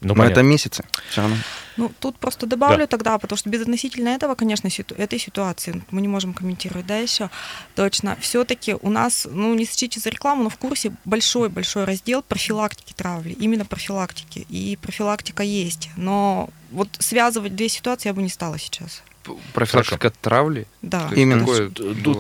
Ну, 0.04 0.10
но 0.10 0.16
понятно. 0.16 0.32
это 0.40 0.44
месяцы. 0.44 0.84
Все 1.10 1.22
равно. 1.22 1.38
Ну, 1.76 1.92
тут 2.00 2.20
просто 2.20 2.46
добавлю 2.46 2.80
Да. 2.80 2.88
тогда, 2.88 3.18
потому 3.18 3.36
что 3.38 3.50
безотносительно 3.50 4.10
этого, 4.10 4.36
конечно, 4.36 4.70
ситу- 4.70 4.94
этой 4.96 5.18
ситуации, 5.18 5.82
мы 5.90 6.02
не 6.02 6.08
можем 6.08 6.34
комментировать, 6.34 6.86
да, 6.86 6.98
еще 6.98 7.32
точно, 7.76 8.16
все-таки 8.22 8.76
у 8.80 8.90
нас, 8.92 9.28
ну, 9.30 9.56
не 9.56 9.66
сочтите 9.66 10.00
за 10.00 10.10
рекламу, 10.12 10.44
но 10.44 10.50
в 10.50 10.58
курсе 10.58 10.94
большой-большой 11.06 11.86
раздел 11.86 12.22
профилактики 12.22 12.94
травли, 12.94 13.32
именно 13.34 13.66
профилактики, 13.66 14.46
и 14.50 14.78
профилактика 14.82 15.42
есть, 15.42 15.90
но 15.98 16.50
вот 16.72 16.90
связывать 17.00 17.56
две 17.56 17.70
ситуации 17.70 18.10
я 18.10 18.14
бы 18.14 18.22
не 18.22 18.30
стала 18.30 18.60
сейчас, 18.60 19.02
Профилактика 19.54 20.12
травли. 20.22 20.66
да. 20.82 21.08
То 21.10 21.16
Именно. 21.16 21.46
такое 21.46 21.70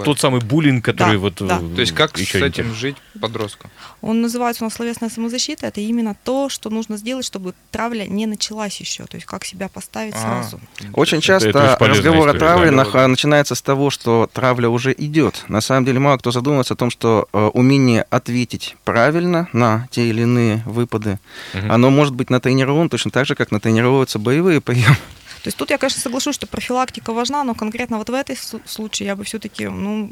тот 0.03 0.19
самый 0.19 0.41
буллинг, 0.41 0.83
который 0.85 1.13
Да, 1.13 1.17
вот... 1.19 1.33
да. 1.39 1.59
э, 1.61 1.75
То 1.75 1.81
есть 1.81 1.93
как 1.93 2.17
еще 2.17 2.39
с 2.39 2.41
этим 2.41 2.65
тем. 2.65 2.73
жить 2.75 2.95
подросткам? 3.19 3.69
Он 4.01 4.21
называется 4.21 4.63
у 4.63 4.67
нас 4.67 4.73
словесная 4.75 5.09
самозащита, 5.09 5.67
это 5.67 5.81
именно 5.81 6.15
то, 6.23 6.49
что 6.49 6.69
нужно 6.69 6.97
сделать, 6.97 7.25
чтобы 7.25 7.53
травля 7.71 8.05
не 8.07 8.25
началась 8.25 8.79
еще, 8.79 9.05
то 9.05 9.15
есть 9.17 9.25
как 9.25 9.45
себя 9.45 9.67
поставить 9.69 10.13
А, 10.15 10.19
сразу. 10.43 10.59
Очень 10.93 11.17
Это- 11.17 11.27
часто 11.27 11.49
это 11.49 11.77
разговор 11.79 12.29
о 12.29 12.33
травле 12.33 12.71
да. 12.71 12.83
нах- 12.83 13.07
начинается 13.07 13.55
с 13.55 13.61
того, 13.61 13.89
что 13.89 14.29
травля 14.33 14.69
уже 14.69 14.93
идет. 14.97 15.43
На 15.47 15.61
самом 15.61 15.85
деле 15.85 15.99
мало 15.99 16.17
кто 16.17 16.31
задумывается 16.31 16.73
о 16.73 16.77
том, 16.77 16.89
что 16.89 17.27
э, 17.33 17.45
умение 17.53 18.05
ответить 18.09 18.75
правильно 18.83 19.47
на 19.53 19.87
те 19.91 20.07
или 20.09 20.21
иные 20.21 20.63
выпады, 20.65 21.19
Мгм. 21.53 21.71
оно 21.71 21.89
может 21.89 22.13
быть 22.13 22.29
натренировано 22.29 22.89
точно 22.89 23.11
так 23.11 23.25
же, 23.25 23.35
как 23.35 23.51
натренировываются 23.51 24.19
боевые 24.19 24.61
приемы. 24.61 24.95
То 25.43 25.49
есть 25.49 25.57
тут 25.57 25.71
я, 25.71 25.77
конечно, 25.77 25.99
соглашусь, 25.99 26.35
что 26.35 26.47
профилактика 26.47 27.11
важна, 27.11 27.43
но 27.43 27.53
конкретно 27.53 27.97
вот 27.97 28.09
в 28.09 28.13
этой 28.13 28.37
случае 28.65 29.07
я 29.07 29.17
бы 29.17 29.25
все-таки 29.25 29.67
ну, 29.67 30.09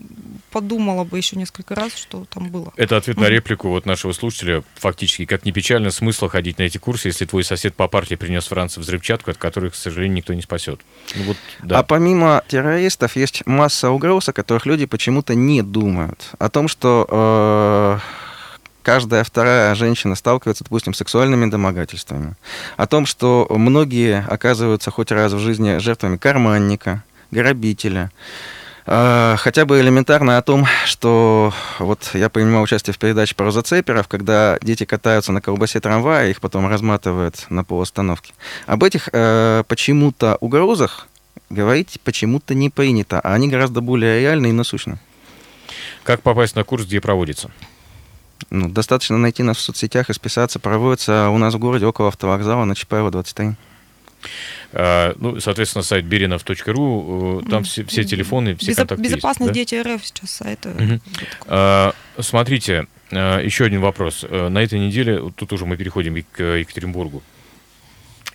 подумала 0.52 1.06
бы 1.06 1.18
еще 1.18 1.38
несколько 1.38 1.74
раз, 1.74 1.96
что 1.96 2.26
там 2.26 2.50
было. 2.50 2.74
Это 2.76 2.98
ответ 2.98 3.16
на 3.16 3.30
реплику 3.30 3.70
вот 3.70 3.86
нашего 3.86 4.12
слушателя. 4.12 4.62
Фактически, 4.76 5.24
как 5.24 5.46
ни 5.46 5.52
печально, 5.52 5.92
смысла 5.92 6.28
ходить 6.28 6.58
на 6.58 6.64
эти 6.64 6.78
курсы, 6.80 7.08
если 7.08 7.24
твой 7.24 7.46
сосед 7.46 7.76
по 7.76 7.88
партии 7.88 8.16
принес 8.16 8.46
Франции 8.46 8.82
взрывчатку, 8.82 9.32
от 9.32 9.38
которой, 9.38 9.72
к 9.72 9.76
сожалению, 9.76 10.18
никто 10.18 10.34
не 10.34 10.42
спасет. 10.42 10.82
Ну 11.16 11.24
вот, 11.24 11.38
да. 11.64 11.80
А 11.80 11.84
помимо 11.84 12.44
террористов 12.50 13.16
есть 13.16 13.46
масса 13.46 13.90
угроз, 13.90 14.28
о 14.28 14.34
которых 14.34 14.66
люди 14.66 14.86
почему-то 14.86 15.34
не 15.34 15.62
думают. 15.62 16.32
О 16.40 16.50
том, 16.50 16.68
что 16.68 17.08
э, 17.10 18.00
каждая 18.84 19.24
вторая 19.24 19.76
женщина 19.76 20.16
сталкивается, 20.16 20.64
допустим, 20.64 20.94
с 20.94 20.98
сексуальными 20.98 21.50
домогательствами. 21.50 22.36
О 22.78 22.88
том, 22.88 23.06
что 23.06 23.48
многие 23.50 24.26
оказываются 24.28 24.92
хоть 24.92 25.12
раз 25.12 25.34
в 25.34 25.40
жизни 25.40 25.78
жертвами 25.78 26.18
карманника, 26.18 27.04
грабителя. 27.32 28.12
Э, 28.86 29.36
Хотя 29.38 29.66
бы 29.66 29.80
элементарно 29.80 30.38
о 30.38 30.42
том, 30.42 30.66
что 30.86 31.54
вот 31.80 32.12
я 32.14 32.30
принимал 32.30 32.64
участие 32.64 32.94
в 32.94 32.98
передаче 32.98 33.36
про 33.36 33.52
зацеперов, 33.52 34.08
когда 34.08 34.58
дети 34.62 34.86
катаются 34.86 35.32
на 35.32 35.42
колбасе 35.42 35.80
трамвая, 35.80 36.30
их 36.30 36.42
потом 36.42 36.68
разматывают 36.68 37.46
на 37.50 37.64
полуостановке. 37.64 38.34
Об 38.66 38.84
этих 38.84 39.10
э, 39.12 39.64
почему-то 39.68 40.38
угрозах 40.42 41.08
говорить 41.50 42.00
почему-то 42.04 42.54
не 42.54 42.70
принято, 42.70 43.20
а 43.20 43.34
они 43.34 43.48
гораздо 43.48 43.82
более 43.82 44.22
реальны 44.22 44.48
и 44.48 44.52
насущны. 44.52 45.00
Как 46.04 46.22
попасть 46.22 46.56
на 46.56 46.64
курс, 46.64 46.86
где 46.86 47.00
проводится? 47.00 47.52
Ну, 48.50 48.70
достаточно 48.70 49.18
найти 49.18 49.44
нас 49.44 49.58
в 49.58 49.62
соцсетях 49.62 50.10
и 50.10 50.14
списаться. 50.14 50.60
Проводится 50.60 51.30
у 51.30 51.38
нас 51.38 51.54
в 51.54 51.60
городе 51.60 51.86
около 51.86 52.08
автовокзала 52.10 52.66
на 52.66 52.76
Чапаева 52.76 53.12
23. 53.12 53.52
А, 54.74 55.14
ну, 55.20 55.40
соответственно, 55.40 55.84
сайт 55.84 56.06
беринов.ру, 56.06 57.42
э, 57.46 57.50
там 57.50 57.64
все, 57.64 57.84
все 57.86 58.04
телефоны, 58.04 58.56
все 58.56 58.72
Безо- 58.72 58.76
контакты 58.76 59.04
есть, 59.04 59.16
Безопасность 59.16 59.50
да? 59.50 59.54
дети 59.54 59.76
РФ 59.76 60.06
сейчас 60.06 60.30
сайт. 60.32 60.60
э, 60.66 60.72
такой. 60.74 61.02
А, 61.48 61.94
Смотрите, 62.20 62.88
а, 63.12 63.40
еще 63.42 63.66
один 63.66 63.82
вопрос. 63.82 64.24
А, 64.30 64.50
На 64.50 64.60
этой 64.60 64.80
неделе, 64.80 65.20
вот 65.20 65.36
тут 65.36 65.52
уже 65.54 65.66
мы 65.66 65.76
переходим 65.76 66.16
и 66.18 66.22
к 66.22 66.42
Екатеринбургу. 66.42 67.22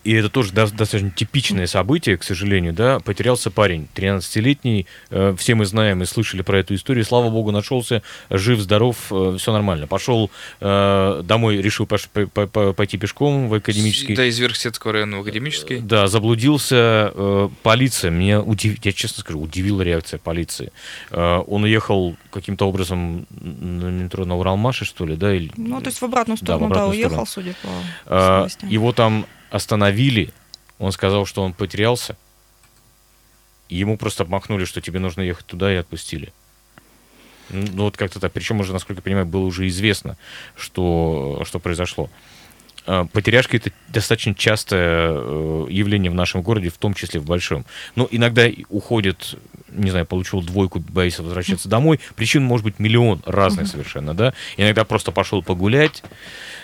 И 0.06 0.12
это 0.12 0.28
тоже 0.28 0.52
до- 0.52 0.70
достаточно 0.70 1.10
типичное 1.10 1.66
событие, 1.66 2.16
к 2.16 2.22
сожалению, 2.22 2.72
да, 2.72 3.00
потерялся 3.00 3.50
парень, 3.50 3.88
13-летний, 3.94 4.86
э, 5.10 5.34
все 5.36 5.54
мы 5.56 5.64
знаем 5.66 6.00
и 6.02 6.06
слышали 6.06 6.42
про 6.42 6.60
эту 6.60 6.74
историю, 6.76 7.04
слава 7.04 7.28
богу, 7.28 7.50
нашелся, 7.50 8.02
жив, 8.30 8.60
здоров, 8.60 8.96
все 9.38 9.52
нормально. 9.52 9.86
Пошел 9.88 10.30
э, 10.60 11.22
домой, 11.24 11.56
решил 11.60 11.86
пош- 11.86 12.08
по- 12.12 12.26
по- 12.28 12.46
по- 12.46 12.72
пойти 12.72 12.98
пешком 12.98 13.48
в 13.48 13.54
академический. 13.54 14.14
Да, 14.14 14.24
из 14.26 14.38
Верхсетского 14.38 14.92
района 14.92 15.18
в 15.18 15.20
академический. 15.22 15.80
Да, 15.80 16.06
заблудился. 16.06 17.12
э, 17.14 17.48
полиция, 17.64 18.10
меня 18.12 18.40
удив... 18.40 18.78
я 18.84 18.92
честно 18.92 19.22
скажу, 19.22 19.40
удивила 19.40 19.82
реакция 19.82 20.18
полиции. 20.18 20.70
Э, 21.10 21.38
он 21.48 21.64
уехал 21.64 22.14
каким-то 22.30 22.68
образом 22.68 23.26
на 23.30 23.88
метро 23.90 24.24
на 24.24 24.36
Уралмаше, 24.36 24.84
что 24.84 25.04
ли, 25.04 25.16
да? 25.16 25.34
Или... 25.34 25.50
Ну, 25.56 25.80
то 25.80 25.88
есть 25.88 26.00
в 26.00 26.04
обратную 26.04 26.36
Да, 26.40 26.42
в 26.42 26.46
сторону, 26.46 26.68
да, 26.74 26.80
обратную 26.84 26.90
уехал, 26.96 27.26
сторону. 27.26 27.26
судя 27.26 27.54
по 27.62 27.68
А, 28.06 28.46
его 28.68 28.92
там 28.92 29.26
остановили. 29.50 30.32
Он 30.78 30.92
сказал, 30.92 31.26
что 31.26 31.42
он 31.42 31.52
потерялся. 31.52 32.16
Ему 33.68 33.96
просто 33.96 34.22
обмахнули, 34.22 34.64
что 34.64 34.80
тебе 34.80 34.98
нужно 34.98 35.22
ехать 35.22 35.46
туда, 35.46 35.72
и 35.72 35.76
отпустили. 35.76 36.32
Ну, 37.50 37.84
вот 37.84 37.96
как-то 37.96 38.20
так. 38.20 38.32
Причем 38.32 38.60
уже, 38.60 38.72
насколько 38.72 39.00
я 39.00 39.02
понимаю, 39.02 39.26
было 39.26 39.44
уже 39.44 39.66
известно, 39.68 40.16
что, 40.56 41.42
что 41.44 41.58
произошло. 41.58 42.10
А, 42.86 43.04
потеряшки 43.06 43.56
это 43.56 43.70
достаточно 43.88 44.34
частое 44.34 45.10
э, 45.10 45.66
явление 45.70 46.10
в 46.10 46.14
нашем 46.14 46.42
городе, 46.42 46.68
в 46.70 46.78
том 46.78 46.94
числе 46.94 47.20
в 47.20 47.24
большом. 47.24 47.64
Но 47.96 48.06
иногда 48.10 48.46
уходит, 48.68 49.36
не 49.70 49.90
знаю, 49.90 50.06
получил 50.06 50.40
двойку, 50.42 50.78
боится 50.78 51.22
возвращаться 51.22 51.68
домой. 51.68 52.00
Причин 52.14 52.44
может 52.44 52.64
быть 52.64 52.78
миллион 52.78 53.22
разных 53.26 53.66
совершенно, 53.66 54.14
да. 54.14 54.34
Иногда 54.56 54.84
просто 54.84 55.10
пошел 55.10 55.42
погулять, 55.42 56.04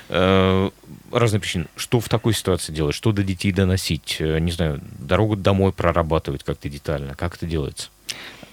э, 0.09 0.71
разные 1.11 1.41
причины. 1.41 1.67
Что 1.77 2.01
в 2.01 2.09
такой 2.09 2.35
ситуации 2.35 2.73
делать? 2.73 2.95
Что 2.95 3.13
до 3.13 3.23
детей 3.23 3.53
доносить? 3.53 4.17
Э, 4.21 4.39
не 4.39 4.53
знаю, 4.53 4.81
дорогу 4.99 5.37
домой 5.37 5.73
прорабатывать 5.73 6.45
как-то 6.45 6.69
детально. 6.69 7.15
Как 7.15 7.37
это 7.37 7.47
делается? 7.47 7.91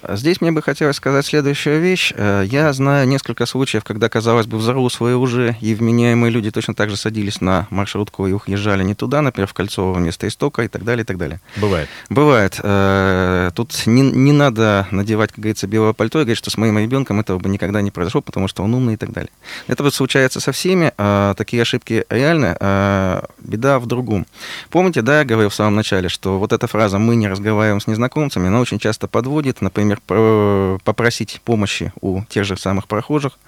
Здесь 0.08 0.40
мне 0.40 0.52
бы 0.52 0.62
хотелось 0.62 0.96
сказать 0.96 1.26
следующую 1.26 1.80
вещь. 1.80 2.12
Э, 2.16 2.42
я 2.46 2.72
знаю 2.72 3.06
несколько 3.06 3.46
случаев, 3.46 3.84
когда, 3.84 4.08
казалось 4.08 4.46
бы, 4.46 4.58
взрослые 4.58 5.16
уже 5.16 5.56
и 5.60 5.74
вменяемые 5.74 6.30
люди 6.30 6.50
точно 6.50 6.74
так 6.74 6.90
же 6.90 6.96
садились 6.96 7.40
на 7.40 7.66
маршрутку 7.70 8.26
и 8.26 8.32
уезжали 8.32 8.82
не 8.82 8.94
туда, 8.94 9.22
например, 9.22 9.46
в 9.48 9.54
Кольцово 9.54 9.94
вместо 9.94 10.26
Истока 10.26 10.62
и 10.62 10.68
так 10.68 10.84
далее, 10.84 11.02
и 11.02 11.06
так 11.06 11.18
далее. 11.18 11.40
Бывает. 11.56 11.88
Бывает. 12.08 12.60
Э, 12.62 13.50
тут 13.54 13.86
не, 13.86 14.02
не 14.02 14.32
надо 14.32 14.86
надевать, 14.90 15.30
как 15.30 15.40
говорится, 15.40 15.66
белое 15.66 15.92
пальто 15.92 16.20
и 16.20 16.22
говорить, 16.22 16.38
что 16.38 16.50
с 16.50 16.56
моим 16.56 16.78
ребенком 16.78 17.20
этого 17.20 17.38
бы 17.38 17.48
никогда 17.48 17.82
не 17.82 17.90
произошло, 17.90 18.20
потому 18.20 18.48
что 18.48 18.62
он 18.62 18.74
умный 18.74 18.94
и 18.94 18.96
так 18.96 19.12
далее. 19.12 19.30
Это 19.66 19.82
вот 19.82 19.94
случается 19.94 20.40
со 20.40 20.52
всеми. 20.52 20.92
А 20.96 21.34
такие 21.34 21.62
ошибки 21.62 22.04
реальны. 22.08 22.56
А 22.60 23.24
беда 23.38 23.78
в 23.78 23.86
другом. 23.86 24.26
Помните, 24.70 25.02
да, 25.02 25.20
я 25.20 25.24
говорил 25.24 25.50
в 25.50 25.54
самом 25.54 25.74
начале, 25.76 26.08
что 26.08 26.38
вот 26.38 26.52
эта 26.52 26.66
фраза 26.66 26.98
«мы 26.98 27.16
не 27.16 27.28
разговариваем 27.28 27.80
с 27.80 27.86
незнакомцами», 27.86 28.48
она 28.48 28.60
очень 28.60 28.78
часто 28.78 29.08
подводит, 29.08 29.60
например, 29.60 29.89
например, 29.90 30.78
попросить 30.84 31.40
помощи 31.44 31.92
у 32.00 32.22
тех 32.24 32.44
же 32.44 32.56
самых 32.56 32.88
прохожих, 32.88 33.38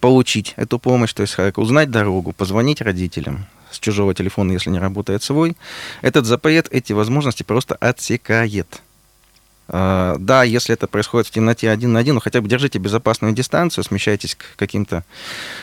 получить 0.00 0.54
эту 0.56 0.78
помощь, 0.78 1.12
то 1.12 1.22
есть 1.22 1.36
узнать 1.56 1.90
дорогу, 1.90 2.32
позвонить 2.32 2.80
родителям 2.80 3.46
с 3.70 3.78
чужого 3.78 4.14
телефона, 4.14 4.52
если 4.52 4.70
не 4.70 4.78
работает 4.78 5.22
свой, 5.22 5.56
этот 6.02 6.26
запрет 6.26 6.68
эти 6.70 6.92
возможности 6.92 7.42
просто 7.42 7.74
отсекает. 7.76 8.82
А, 9.68 10.16
да, 10.18 10.42
если 10.42 10.74
это 10.74 10.86
происходит 10.86 11.28
в 11.28 11.30
темноте 11.30 11.70
один 11.70 11.92
на 11.92 12.00
один, 12.00 12.14
но 12.14 12.20
хотя 12.20 12.40
бы 12.40 12.48
держите 12.48 12.78
безопасную 12.78 13.32
дистанцию, 13.32 13.84
смещайтесь 13.84 14.34
к 14.34 14.56
каким-то 14.56 15.04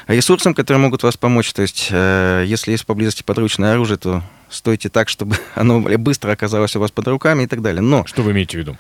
ресурсам, 0.08 0.54
которые 0.54 0.82
могут 0.82 1.04
вас 1.04 1.18
помочь. 1.18 1.54
То 1.54 1.62
есть, 1.62 1.90
э, 1.92 2.44
если 2.48 2.72
есть 2.72 2.86
поблизости 2.86 3.24
подручное 3.24 3.74
оружие, 3.74 3.98
то 3.98 4.24
стойте 4.50 4.90
так, 4.90 5.10
чтобы 5.10 5.38
оно 5.56 5.80
быстро 5.80 6.32
оказалось 6.32 6.76
у 6.76 6.80
вас 6.80 6.92
под 6.92 7.08
руками 7.08 7.44
и 7.44 7.48
так 7.48 7.62
далее. 7.62 7.82
Но... 7.82 8.06
Что 8.08 8.24
вы 8.24 8.32
имеете 8.32 8.58
в 8.58 8.62
виду? 8.62 8.78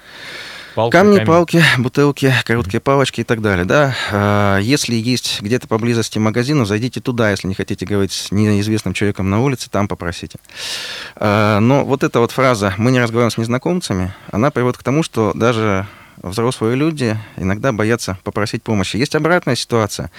Палки, 0.79 0.93
Камни, 0.93 1.15
камень. 1.15 1.27
палки, 1.27 1.63
бутылки, 1.77 2.33
короткие 2.45 2.79
палочки 2.79 3.19
и 3.19 3.23
так 3.25 3.41
далее. 3.41 3.65
Да? 3.65 3.93
А, 4.13 4.59
если 4.59 4.95
есть 4.95 5.41
где-то 5.41 5.67
поблизости 5.67 6.19
магазин, 6.19 6.65
зайдите 6.65 7.01
туда, 7.01 7.31
если 7.31 7.49
не 7.49 7.53
хотите 7.53 7.85
говорить 7.85 8.13
с 8.13 8.31
неизвестным 8.31 8.93
человеком 8.93 9.29
на 9.29 9.41
улице, 9.41 9.69
там 9.69 9.89
попросите. 9.89 10.39
А, 11.17 11.59
но 11.59 11.83
вот 11.83 12.03
эта 12.03 12.21
вот 12.21 12.31
фраза 12.31 12.75
«мы 12.77 12.91
не 12.91 13.01
разговариваем 13.01 13.31
с 13.31 13.37
незнакомцами», 13.37 14.13
она 14.31 14.51
приводит 14.51 14.77
к 14.77 14.83
тому, 14.83 15.03
что 15.03 15.33
даже 15.35 15.85
взрослые 16.15 16.77
люди 16.77 17.17
иногда 17.35 17.73
боятся 17.73 18.17
попросить 18.23 18.63
помощи. 18.63 18.95
Есть 18.95 19.15
обратная 19.15 19.57
ситуация. 19.57 20.11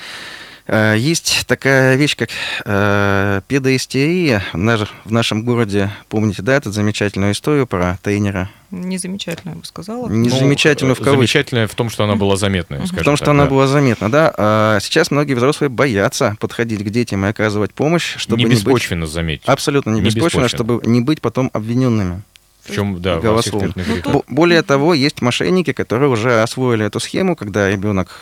А, 0.72 0.94
есть 0.94 1.46
такая 1.48 1.96
вещь, 1.96 2.16
как 2.16 2.30
э, 2.64 3.40
педоистерия. 3.48 4.44
В 4.52 5.10
нашем 5.10 5.42
городе, 5.42 5.90
помните, 6.08 6.42
да, 6.42 6.54
эту 6.54 6.70
замечательную 6.70 7.32
историю 7.32 7.66
про 7.66 7.98
тренера 8.02 8.48
Незамечательная, 8.70 9.56
я 9.56 9.60
бы 9.60 9.66
сказала. 9.66 10.08
Незамечательную 10.08 10.94
ну, 10.96 11.02
в 11.02 11.04
кавычках. 11.04 11.18
Замечательная 11.18 11.66
в 11.66 11.74
том, 11.74 11.90
что 11.90 12.04
она 12.04 12.14
была 12.14 12.36
заметная, 12.36 12.86
В 12.86 13.02
том, 13.02 13.16
что 13.16 13.26
так, 13.26 13.34
она 13.34 13.44
да. 13.44 13.50
была 13.50 13.66
заметна, 13.66 14.08
да. 14.12 14.32
А 14.36 14.78
сейчас 14.80 15.10
многие 15.10 15.34
взрослые 15.34 15.70
боятся 15.70 16.36
подходить 16.38 16.84
к 16.84 16.88
детям 16.88 17.26
и 17.26 17.28
оказывать 17.28 17.74
помощь, 17.74 18.14
чтобы 18.16 18.38
не, 18.38 18.44
не 18.44 18.52
беспочвенно, 18.52 19.06
быть... 19.06 19.12
заметьте. 19.12 19.50
Абсолютно 19.50 19.90
не, 19.90 20.00
не 20.00 20.06
беспочвенно, 20.06 20.44
беспочвенно, 20.44 20.48
чтобы 20.48 20.88
не 20.88 21.00
быть 21.00 21.20
потом 21.20 21.50
обвиненными. 21.52 22.22
В 22.62 22.72
чем, 22.72 23.02
да, 23.02 23.18
голословно. 23.18 23.74
Ну, 24.04 24.24
Более 24.28 24.62
того, 24.62 24.94
есть 24.94 25.20
мошенники, 25.20 25.72
которые 25.72 26.08
уже 26.08 26.40
освоили 26.40 26.86
эту 26.86 27.00
схему, 27.00 27.34
когда 27.34 27.68
ребенок 27.68 28.20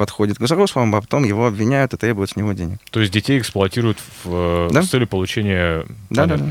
подходит 0.00 0.38
к 0.38 0.40
взрослому, 0.40 0.96
а 0.96 1.02
потом 1.02 1.24
его 1.24 1.46
обвиняют 1.46 1.92
и 1.92 1.98
требуют 1.98 2.30
с 2.30 2.36
него 2.36 2.54
денег. 2.54 2.78
То 2.90 3.00
есть 3.00 3.12
детей 3.12 3.38
эксплуатируют 3.38 3.98
в, 4.24 4.70
да? 4.72 4.82
с 4.82 4.88
целью 4.88 5.06
получения... 5.06 5.84
Да, 6.08 6.24
да, 6.24 6.38
да. 6.38 6.46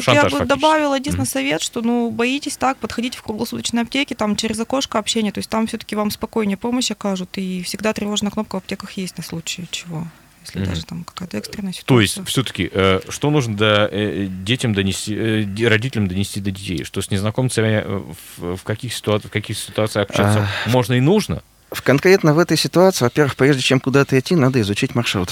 Шантаж, 0.00 0.32
я 0.32 0.38
бы 0.38 0.46
добавила 0.46 0.94
единственный 0.94 1.24
mm-hmm. 1.24 1.28
совет, 1.28 1.60
что 1.60 1.82
ну 1.82 2.10
боитесь 2.10 2.56
так, 2.56 2.78
подходите 2.78 3.18
в 3.18 3.22
круглосуточной 3.22 3.82
аптеке, 3.82 4.14
там 4.14 4.34
через 4.34 4.58
окошко 4.58 4.98
общения, 4.98 5.30
то 5.30 5.40
есть 5.40 5.50
там 5.50 5.66
все-таки 5.66 5.94
вам 5.94 6.10
спокойнее 6.10 6.56
помощь 6.56 6.90
окажут, 6.90 7.36
и 7.36 7.62
всегда 7.62 7.92
тревожная 7.92 8.30
кнопка 8.30 8.54
в 8.54 8.58
аптеках 8.58 8.92
есть 8.92 9.18
на 9.18 9.22
случай 9.22 9.68
чего 9.70 10.06
если 10.42 10.62
mm-hmm. 10.62 10.68
даже 10.68 10.86
там 10.86 11.04
какая-то 11.04 11.36
экстренная 11.36 11.74
ситуация. 11.74 11.86
То 11.86 12.00
есть, 12.00 12.28
все-таки, 12.30 12.70
э, 12.72 13.00
что 13.10 13.28
нужно 13.28 13.58
до, 13.58 13.90
э, 13.92 14.26
детям 14.26 14.74
донести, 14.74 15.14
э, 15.14 15.68
родителям 15.68 16.08
донести 16.08 16.40
до 16.40 16.50
детей? 16.50 16.82
Что 16.84 17.02
с 17.02 17.10
незнакомцами 17.10 17.82
э, 17.84 18.02
в, 18.38 18.56
в, 18.56 18.62
каких, 18.62 18.94
ситуациях, 18.94 19.30
в 19.30 19.32
каких 19.34 19.58
ситуациях 19.58 20.08
общаться 20.08 20.48
а... 20.64 20.70
можно 20.70 20.94
и 20.94 21.00
нужно? 21.00 21.42
В, 21.70 21.82
конкретно 21.82 22.34
в 22.34 22.38
этой 22.38 22.56
ситуации, 22.56 23.04
во-первых, 23.04 23.36
прежде 23.36 23.62
чем 23.62 23.80
куда-то 23.80 24.18
идти, 24.18 24.34
надо 24.34 24.60
изучить 24.60 24.94
маршрут. 24.94 25.30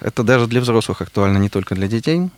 Это 0.00 0.22
даже 0.22 0.46
для 0.46 0.60
взрослых 0.60 1.00
актуально, 1.00 1.38
не 1.38 1.48
только 1.48 1.74
для 1.74 1.88
детей. 1.88 2.28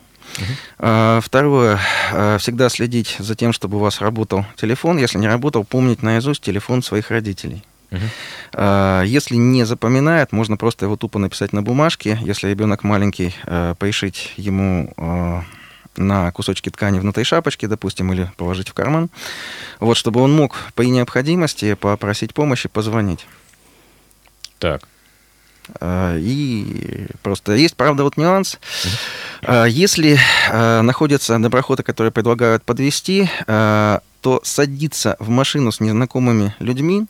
Uh-huh. 0.79 1.21
Второе, 1.21 1.79
а, 2.11 2.37
всегда 2.37 2.69
следить 2.69 3.15
за 3.17 3.35
тем, 3.35 3.53
чтобы 3.53 3.77
у 3.77 3.79
вас 3.79 4.01
работал 4.01 4.45
телефон. 4.55 4.97
Если 4.97 5.17
не 5.17 5.27
работал, 5.27 5.63
помнить 5.63 6.03
наизусть 6.03 6.41
телефон 6.41 6.83
своих 6.83 7.11
родителей. 7.11 7.63
Uh-huh. 7.89 9.05
Если 9.05 9.35
не 9.35 9.63
запоминает, 9.63 10.33
можно 10.33 10.57
просто 10.57 10.85
его 10.85 10.97
тупо 10.97 11.19
написать 11.19 11.53
на 11.53 11.63
бумажке. 11.63 12.19
Если 12.21 12.49
ребенок 12.49 12.83
маленький, 12.83 13.33
пришить 13.79 14.33
ему 14.35 14.93
на 15.97 16.31
кусочки 16.31 16.69
ткани 16.69 16.99
внутри 16.99 17.23
шапочки, 17.23 17.65
допустим, 17.65 18.13
или 18.13 18.31
положить 18.37 18.69
в 18.69 18.73
карман. 18.73 19.09
Вот, 19.79 19.97
чтобы 19.97 20.21
он 20.21 20.35
мог 20.35 20.55
при 20.75 20.89
необходимости 20.89 21.73
попросить 21.73 22.33
помощи, 22.33 22.69
позвонить. 22.69 23.25
Так. 24.59 24.87
А, 25.79 26.17
и 26.17 27.07
просто 27.21 27.53
есть, 27.53 27.75
правда, 27.75 28.03
вот 28.03 28.17
нюанс. 28.17 28.57
Mm-hmm. 29.41 29.69
Если 29.69 30.19
а, 30.49 30.81
находятся 30.81 31.37
доброходы, 31.39 31.83
которые 31.83 32.11
предлагают 32.11 32.63
подвести, 32.63 33.29
то 33.47 34.41
садиться 34.43 35.15
в 35.19 35.29
машину 35.29 35.71
с 35.71 35.79
незнакомыми 35.79 36.55
людьми, 36.59 37.05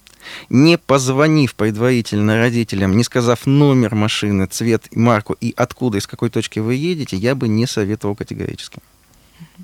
не 0.49 0.77
позвонив 0.77 1.55
предварительно 1.55 2.37
родителям, 2.37 2.95
не 2.95 3.03
сказав 3.03 3.45
номер 3.45 3.95
машины, 3.95 4.45
цвет, 4.47 4.87
марку 4.95 5.35
и 5.39 5.53
откуда, 5.55 5.97
из 5.97 6.07
какой 6.07 6.29
точки 6.29 6.59
вы 6.59 6.75
едете, 6.75 7.17
я 7.17 7.35
бы 7.35 7.47
не 7.47 7.65
советовал 7.65 8.15
категорически. 8.15 8.79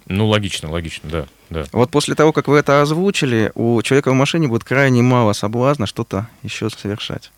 Ну, 0.08 0.28
логично, 0.28 0.70
логично, 0.70 1.10
да, 1.10 1.28
да. 1.50 1.66
Вот 1.72 1.90
после 1.90 2.16
того, 2.16 2.34
как 2.34 2.48
вы 2.48 2.58
это 2.58 2.82
озвучили, 2.82 3.52
у 3.56 3.82
человека 3.82 4.12
в 4.12 4.16
машине 4.16 4.48
будет 4.48 4.64
крайне 4.64 5.02
мало 5.02 5.34
соблазна 5.34 5.86
что-то 5.88 6.28
еще 6.42 6.70
совершать. 6.70 7.32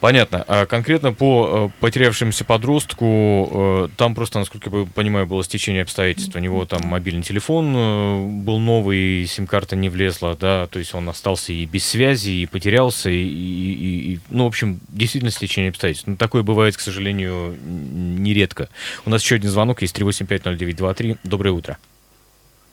Понятно. 0.00 0.44
А 0.48 0.64
конкретно 0.64 1.12
по 1.12 1.70
э, 1.70 1.80
потерявшемуся 1.80 2.46
подростку, 2.46 3.50
э, 3.52 3.88
там 3.98 4.14
просто, 4.14 4.38
насколько 4.38 4.74
я 4.74 4.86
понимаю, 4.86 5.26
было 5.26 5.44
стечение 5.44 5.82
обстоятельств. 5.82 6.34
У 6.34 6.38
него 6.38 6.64
там 6.64 6.80
мобильный 6.84 7.22
телефон 7.22 7.74
э, 7.76 8.26
был 8.26 8.58
новый, 8.58 9.26
сим-карта 9.26 9.76
не 9.76 9.90
влезла, 9.90 10.36
да, 10.40 10.66
то 10.68 10.78
есть 10.78 10.94
он 10.94 11.06
остался 11.10 11.52
и 11.52 11.66
без 11.66 11.86
связи, 11.86 12.30
и 12.30 12.46
потерялся, 12.46 13.10
и, 13.10 13.22
и, 13.22 14.14
и 14.14 14.20
ну, 14.30 14.44
в 14.44 14.48
общем, 14.48 14.80
действительно 14.88 15.30
стечение 15.30 15.68
обстоятельств. 15.68 16.08
Но 16.08 16.16
такое 16.16 16.42
бывает, 16.42 16.78
к 16.78 16.80
сожалению, 16.80 17.54
нередко. 17.62 18.70
У 19.04 19.10
нас 19.10 19.22
еще 19.22 19.34
один 19.34 19.50
звонок 19.50 19.82
есть 19.82 19.98
3850923. 19.98 21.18
Доброе 21.24 21.50
утро. 21.50 21.76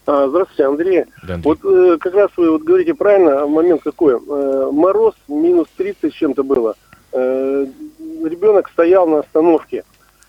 А, 0.05 0.29
здравствуйте, 0.29 0.63
Андрей. 0.63 1.03
Да, 1.23 1.33
Андрей. 1.33 1.43
Вот 1.43 1.59
э, 1.65 1.97
как 1.99 2.13
раз 2.13 2.31
вы 2.37 2.51
вот 2.51 2.63
говорите 2.63 2.93
правильно, 2.93 3.45
момент 3.45 3.81
какой. 3.83 4.13
Э, 4.13 4.69
мороз 4.71 5.15
минус 5.27 5.67
30 5.75 6.13
с 6.13 6.15
чем-то 6.15 6.43
было 6.43 6.71
э, 6.71 6.86
ребенок 7.13 8.69
стоял 8.69 9.07
на 9.07 9.19
остановке. 9.19 9.83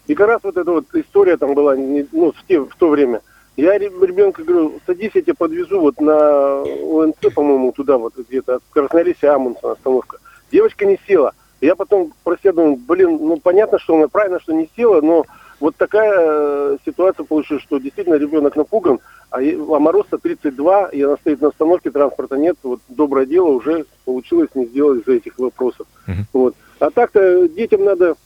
И 0.06 0.14
как 0.14 0.28
раз 0.28 0.40
вот 0.42 0.56
эта 0.56 0.70
вот 0.70 0.86
история 0.94 1.36
там 1.36 1.54
была, 1.54 1.76
не, 1.76 2.06
ну, 2.12 2.32
в, 2.32 2.46
те, 2.46 2.60
в 2.60 2.74
то 2.78 2.88
время. 2.88 3.20
Я 3.56 3.76
ребенка 3.76 4.44
говорю, 4.44 4.80
садись, 4.86 5.10
я 5.14 5.22
тебя 5.22 5.34
подвезу 5.34 5.80
вот 5.80 6.00
на 6.00 6.62
ОНЦ, 6.62 7.34
по-моему, 7.34 7.72
туда 7.72 7.98
вот 7.98 8.14
где-то, 8.16 8.56
от 8.56 8.62
Красноярска 8.70 9.34
Амундсена 9.34 9.72
остановка. 9.72 10.18
Девочка 10.50 10.86
не 10.86 10.98
села. 11.06 11.34
Я 11.60 11.74
потом 11.74 12.12
про 12.22 12.36
себя 12.36 12.52
думаю, 12.52 12.76
блин, 12.76 13.18
ну 13.20 13.36
понятно, 13.38 13.78
что 13.80 13.96
она 13.96 14.06
правильно, 14.06 14.38
что 14.38 14.52
не 14.52 14.70
села, 14.76 15.00
но 15.00 15.26
вот 15.60 15.74
такая 15.74 16.14
э, 16.16 16.76
ситуация 16.86 17.24
получилась, 17.24 17.64
что 17.64 17.78
действительно 17.78 18.14
ребенок 18.14 18.54
напуган, 18.54 19.00
а, 19.30 19.38
а 19.40 19.78
мороз-то 19.80 20.18
32, 20.18 20.90
и 20.90 21.02
она 21.02 21.16
стоит 21.16 21.40
на 21.40 21.48
остановке, 21.48 21.90
транспорта 21.90 22.36
нет, 22.36 22.56
вот 22.62 22.80
доброе 22.88 23.26
дело 23.26 23.48
уже 23.48 23.86
получилось 24.04 24.50
не 24.54 24.66
сделать 24.66 25.02
из-за 25.02 25.14
этих 25.14 25.36
вопросов. 25.38 25.86
Uh-huh. 26.06 26.22
Вот. 26.32 26.54
А 26.80 26.90
так-то 26.90 27.48
детям 27.48 27.84
надо 27.84 28.16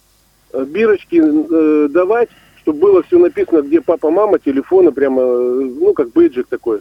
э, 0.52 0.64
бирочки 0.64 1.20
э, 1.22 1.88
давать, 1.88 2.28
чтобы 2.62 2.80
было 2.80 3.02
все 3.02 3.18
написано, 3.18 3.62
где 3.62 3.80
папа, 3.80 4.10
мама, 4.10 4.38
телефоны, 4.38 4.92
прямо, 4.92 5.22
э, 5.22 5.70
ну, 5.80 5.94
как 5.94 6.10
бейджик 6.12 6.48
такой. 6.48 6.80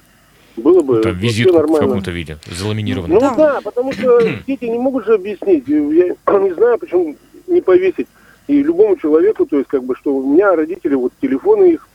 Было 0.58 0.82
бы 0.82 1.02
Там 1.02 1.18
визитку 1.18 1.58
в 1.58 1.80
каком-то 1.80 2.12
виде, 2.12 2.38
заламинированно. 2.46 3.14
Ну 3.14 3.20
да. 3.20 3.36
да, 3.36 3.62
потому 3.62 3.94
что 3.94 4.22
дети 4.46 4.66
не 4.66 4.78
могут 4.78 5.06
же 5.06 5.14
объяснить. 5.14 5.66
Я 5.68 6.16
не 6.40 6.54
знаю, 6.54 6.78
почему 6.78 7.16
не 7.48 7.62
повесить. 7.62 8.08
И 8.48 8.62
любому 8.62 8.98
человеку, 8.98 9.46
то 9.46 9.58
есть 9.58 9.70
как 9.70 9.84
бы, 9.84 9.96
что 9.96 10.14
у 10.14 10.34
меня 10.34 10.56
родители, 10.56 10.96
вот 10.96 11.14
телефоны 11.22 11.74
их 11.74 11.88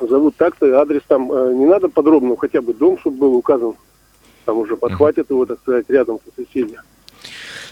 зовут 0.00 0.36
так-то, 0.36 0.80
адрес 0.80 1.02
там, 1.06 1.30
э, 1.30 1.52
не 1.54 1.66
надо 1.66 1.88
подробно, 1.88 2.36
хотя 2.36 2.62
бы 2.62 2.72
дом, 2.72 2.98
чтобы 2.98 3.18
был 3.18 3.34
указан, 3.34 3.74
там 4.44 4.58
уже 4.58 4.76
подхватят 4.76 5.30
его, 5.30 5.44
так 5.46 5.58
сказать, 5.60 5.84
рядом 5.88 6.18
со 6.24 6.42
соседями. 6.42 6.78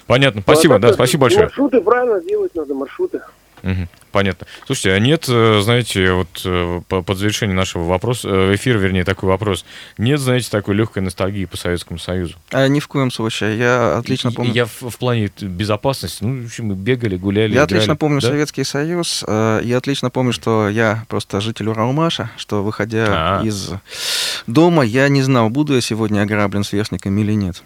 Понятно, 0.06 0.42
спасибо, 0.42 0.74
ну, 0.74 0.76
а 0.78 0.80
да, 0.80 0.92
спасибо 0.92 1.22
большое. 1.22 1.44
Маршруты 1.44 1.80
правильно 1.80 2.20
делать 2.20 2.54
надо, 2.54 2.74
маршруты. 2.74 3.20
Угу, 3.62 3.86
понятно. 4.10 4.46
Слушайте, 4.66 4.92
а 4.92 4.98
нет, 4.98 5.26
э, 5.28 5.60
знаете, 5.62 6.12
вот 6.12 6.42
э, 6.44 6.80
под 6.88 7.16
завершение 7.16 7.54
нашего 7.54 7.84
вопроса, 7.84 8.28
э, 8.28 8.54
эфира, 8.56 8.76
вернее, 8.78 9.04
такой 9.04 9.28
вопрос, 9.28 9.64
нет, 9.98 10.18
знаете, 10.18 10.50
такой 10.50 10.74
легкой 10.74 11.02
ностальгии 11.02 11.44
по 11.44 11.56
Советскому 11.56 12.00
Союзу? 12.00 12.34
А, 12.50 12.66
ни 12.66 12.80
в 12.80 12.88
коем 12.88 13.12
случае. 13.12 13.56
Я 13.56 13.98
отлично 13.98 14.32
помню... 14.32 14.52
Я 14.52 14.66
в, 14.66 14.82
в 14.82 14.98
плане 14.98 15.30
безопасности, 15.40 16.24
ну, 16.24 16.42
в 16.42 16.46
общем, 16.46 16.66
мы 16.66 16.74
бегали, 16.74 17.16
гуляли, 17.16 17.52
Я 17.52 17.64
играли, 17.64 17.64
отлично 17.64 17.94
помню 17.94 18.20
да? 18.20 18.28
Советский 18.28 18.64
Союз. 18.64 19.24
Я 19.28 19.76
отлично 19.76 20.10
помню, 20.10 20.32
что 20.32 20.68
я 20.68 21.04
просто 21.08 21.40
житель 21.40 21.68
Уралмаша, 21.68 22.30
что, 22.36 22.64
выходя 22.64 23.06
А-а-а. 23.08 23.46
из 23.46 23.70
дома, 24.48 24.82
я 24.82 25.08
не 25.08 25.22
знал, 25.22 25.50
буду 25.50 25.74
я 25.74 25.80
сегодня 25.80 26.22
ограблен 26.22 26.64
сверстниками 26.64 27.20
или 27.20 27.32
нет. 27.32 27.62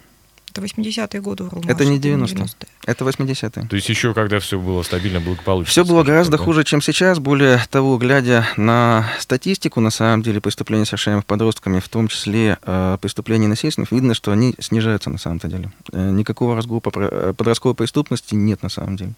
Это 0.56 0.64
80-е 0.64 1.20
годы 1.20 1.44
Уралмаш. 1.44 1.70
Это 1.70 1.84
не 1.84 1.98
90-е. 1.98 2.26
90 2.28 2.66
это 2.86 3.04
80-е. 3.04 3.68
То 3.68 3.76
есть 3.76 3.88
еще 3.88 4.14
когда 4.14 4.38
все 4.38 4.58
было 4.58 4.82
стабильно, 4.82 5.20
благополучно. 5.20 5.70
Все 5.70 5.84
было 5.84 6.02
гораздо 6.02 6.38
хуже, 6.38 6.64
чем 6.64 6.80
сейчас. 6.80 7.18
Более 7.18 7.60
того, 7.70 7.98
глядя 7.98 8.46
на 8.56 9.10
статистику, 9.18 9.80
на 9.80 9.90
самом 9.90 10.22
деле, 10.22 10.40
преступлений, 10.40 10.86
совершаемых 10.86 11.26
подростками, 11.26 11.80
в 11.80 11.88
том 11.88 12.08
числе 12.08 12.58
э, 12.62 12.96
преступлений 13.00 13.48
насильственных, 13.48 13.92
видно, 13.92 14.14
что 14.14 14.32
они 14.32 14.54
снижаются 14.58 15.10
на 15.10 15.18
самом-то 15.18 15.48
деле. 15.48 15.70
Э, 15.92 16.10
никакого 16.10 16.56
разгула 16.56 16.80
э, 16.94 17.34
подростковой 17.36 17.74
преступности 17.74 18.34
нет 18.34 18.62
на 18.62 18.68
самом 18.68 18.96
деле. 18.96 19.12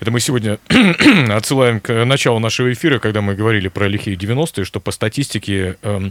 Это 0.00 0.10
мы 0.10 0.18
сегодня 0.20 0.58
отсылаем 1.30 1.80
к 1.80 2.04
началу 2.04 2.38
нашего 2.38 2.72
эфира, 2.72 2.98
когда 2.98 3.20
мы 3.20 3.34
говорили 3.34 3.68
про 3.68 3.86
лихие 3.86 4.16
90-е, 4.16 4.64
что 4.64 4.80
по 4.80 4.90
статистике... 4.90 5.76
Э, 5.82 6.10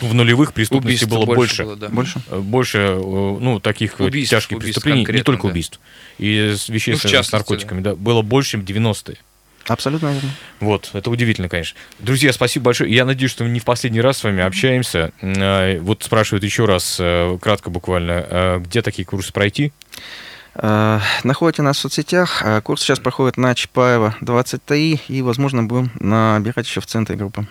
в 0.00 0.14
нулевых 0.14 0.52
преступностей 0.52 1.06
было 1.06 1.24
больше. 1.24 1.64
Было, 1.64 1.76
да. 1.76 1.88
Больше? 1.88 2.20
Э, 2.28 2.38
больше, 2.38 2.78
э, 2.78 2.96
ну, 2.96 3.60
таких 3.60 4.00
убийств, 4.00 4.30
тяжких 4.30 4.58
убийств 4.58 4.82
преступлений, 4.82 5.18
не 5.18 5.22
только 5.22 5.44
да. 5.44 5.48
убийств, 5.50 5.80
и 6.18 6.54
вещей 6.68 6.98
ну, 7.02 7.22
с 7.22 7.32
наркотиками, 7.32 7.80
да. 7.80 7.90
да, 7.90 7.96
было 7.96 8.22
больше, 8.22 8.52
чем 8.52 8.62
90-е. 8.62 9.18
Абсолютно 9.66 10.12
верно. 10.12 10.30
Вот, 10.60 10.90
это 10.92 11.10
удивительно, 11.10 11.48
конечно. 11.48 11.78
Друзья, 11.98 12.32
спасибо 12.34 12.66
большое. 12.66 12.94
Я 12.94 13.06
надеюсь, 13.06 13.30
что 13.30 13.44
мы 13.44 13.50
не 13.50 13.60
в 13.60 13.64
последний 13.64 14.02
раз 14.02 14.18
с 14.18 14.24
вами 14.24 14.42
общаемся. 14.42 15.12
Э, 15.22 15.78
вот 15.80 16.02
спрашивают 16.02 16.44
еще 16.44 16.66
раз, 16.66 17.00
кратко 17.40 17.70
буквально, 17.70 18.60
где 18.64 18.82
такие 18.82 19.06
курсы 19.06 19.32
пройти? 19.32 19.72
Находите 20.54 21.62
нас 21.62 21.78
в 21.78 21.80
соцсетях. 21.80 22.44
Курс 22.62 22.82
сейчас 22.82 23.00
проходит 23.00 23.36
на 23.36 23.54
Чапаева 23.56 24.14
23, 24.20 25.00
и, 25.08 25.22
возможно, 25.22 25.64
будем 25.64 25.90
набирать 25.98 26.66
еще 26.66 26.80
в 26.80 26.86
центре 26.86 27.16
группы. 27.16 27.46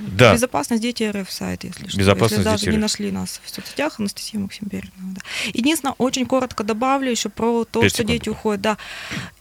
Да. 0.00 0.34
Безопасность 0.34 0.82
дети 0.82 1.04
РФ 1.04 1.30
сайт, 1.30 1.64
если 1.64 1.88
что. 1.88 1.98
Безопасность 1.98 2.32
если 2.32 2.44
даже 2.44 2.64
дети 2.64 2.74
не 2.74 2.80
нашли 2.80 3.10
нас 3.10 3.40
в 3.44 3.50
соцсетях, 3.50 3.98
Анастасия 3.98 4.40
Максимберина. 4.40 4.92
Да. 4.96 5.20
Единственное, 5.52 5.94
очень 5.98 6.26
коротко 6.26 6.64
добавлю 6.64 7.10
еще 7.10 7.28
про 7.28 7.64
то, 7.64 7.88
что 7.88 8.04
дети 8.04 8.28
уходят. 8.28 8.60
Да. 8.60 8.78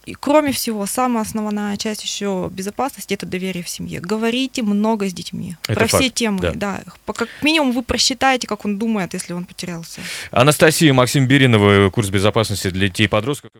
И 0.05 0.13
кроме 0.13 0.51
всего, 0.51 0.85
самая 0.87 1.21
основная 1.21 1.77
часть 1.77 2.03
еще 2.03 2.49
безопасности 2.51 3.13
это 3.13 3.25
доверие 3.25 3.63
в 3.63 3.69
семье. 3.69 3.99
Говорите 3.99 4.63
много 4.63 5.07
с 5.07 5.13
детьми 5.13 5.55
это 5.63 5.75
про 5.75 5.87
факт. 5.87 6.03
все 6.03 6.09
темы. 6.09 6.39
Да. 6.39 6.53
да. 6.53 6.81
Как 7.13 7.29
минимум 7.43 7.71
вы 7.71 7.83
просчитаете, 7.83 8.47
как 8.47 8.65
он 8.65 8.79
думает, 8.79 9.13
если 9.13 9.33
он 9.33 9.45
потерялся. 9.45 10.01
Анастасия 10.31 10.91
Максим 10.93 11.27
Беринова, 11.27 11.89
курс 11.91 12.09
безопасности 12.09 12.69
для 12.71 12.87
детей 12.87 13.05
и 13.05 13.07
подростков. 13.07 13.51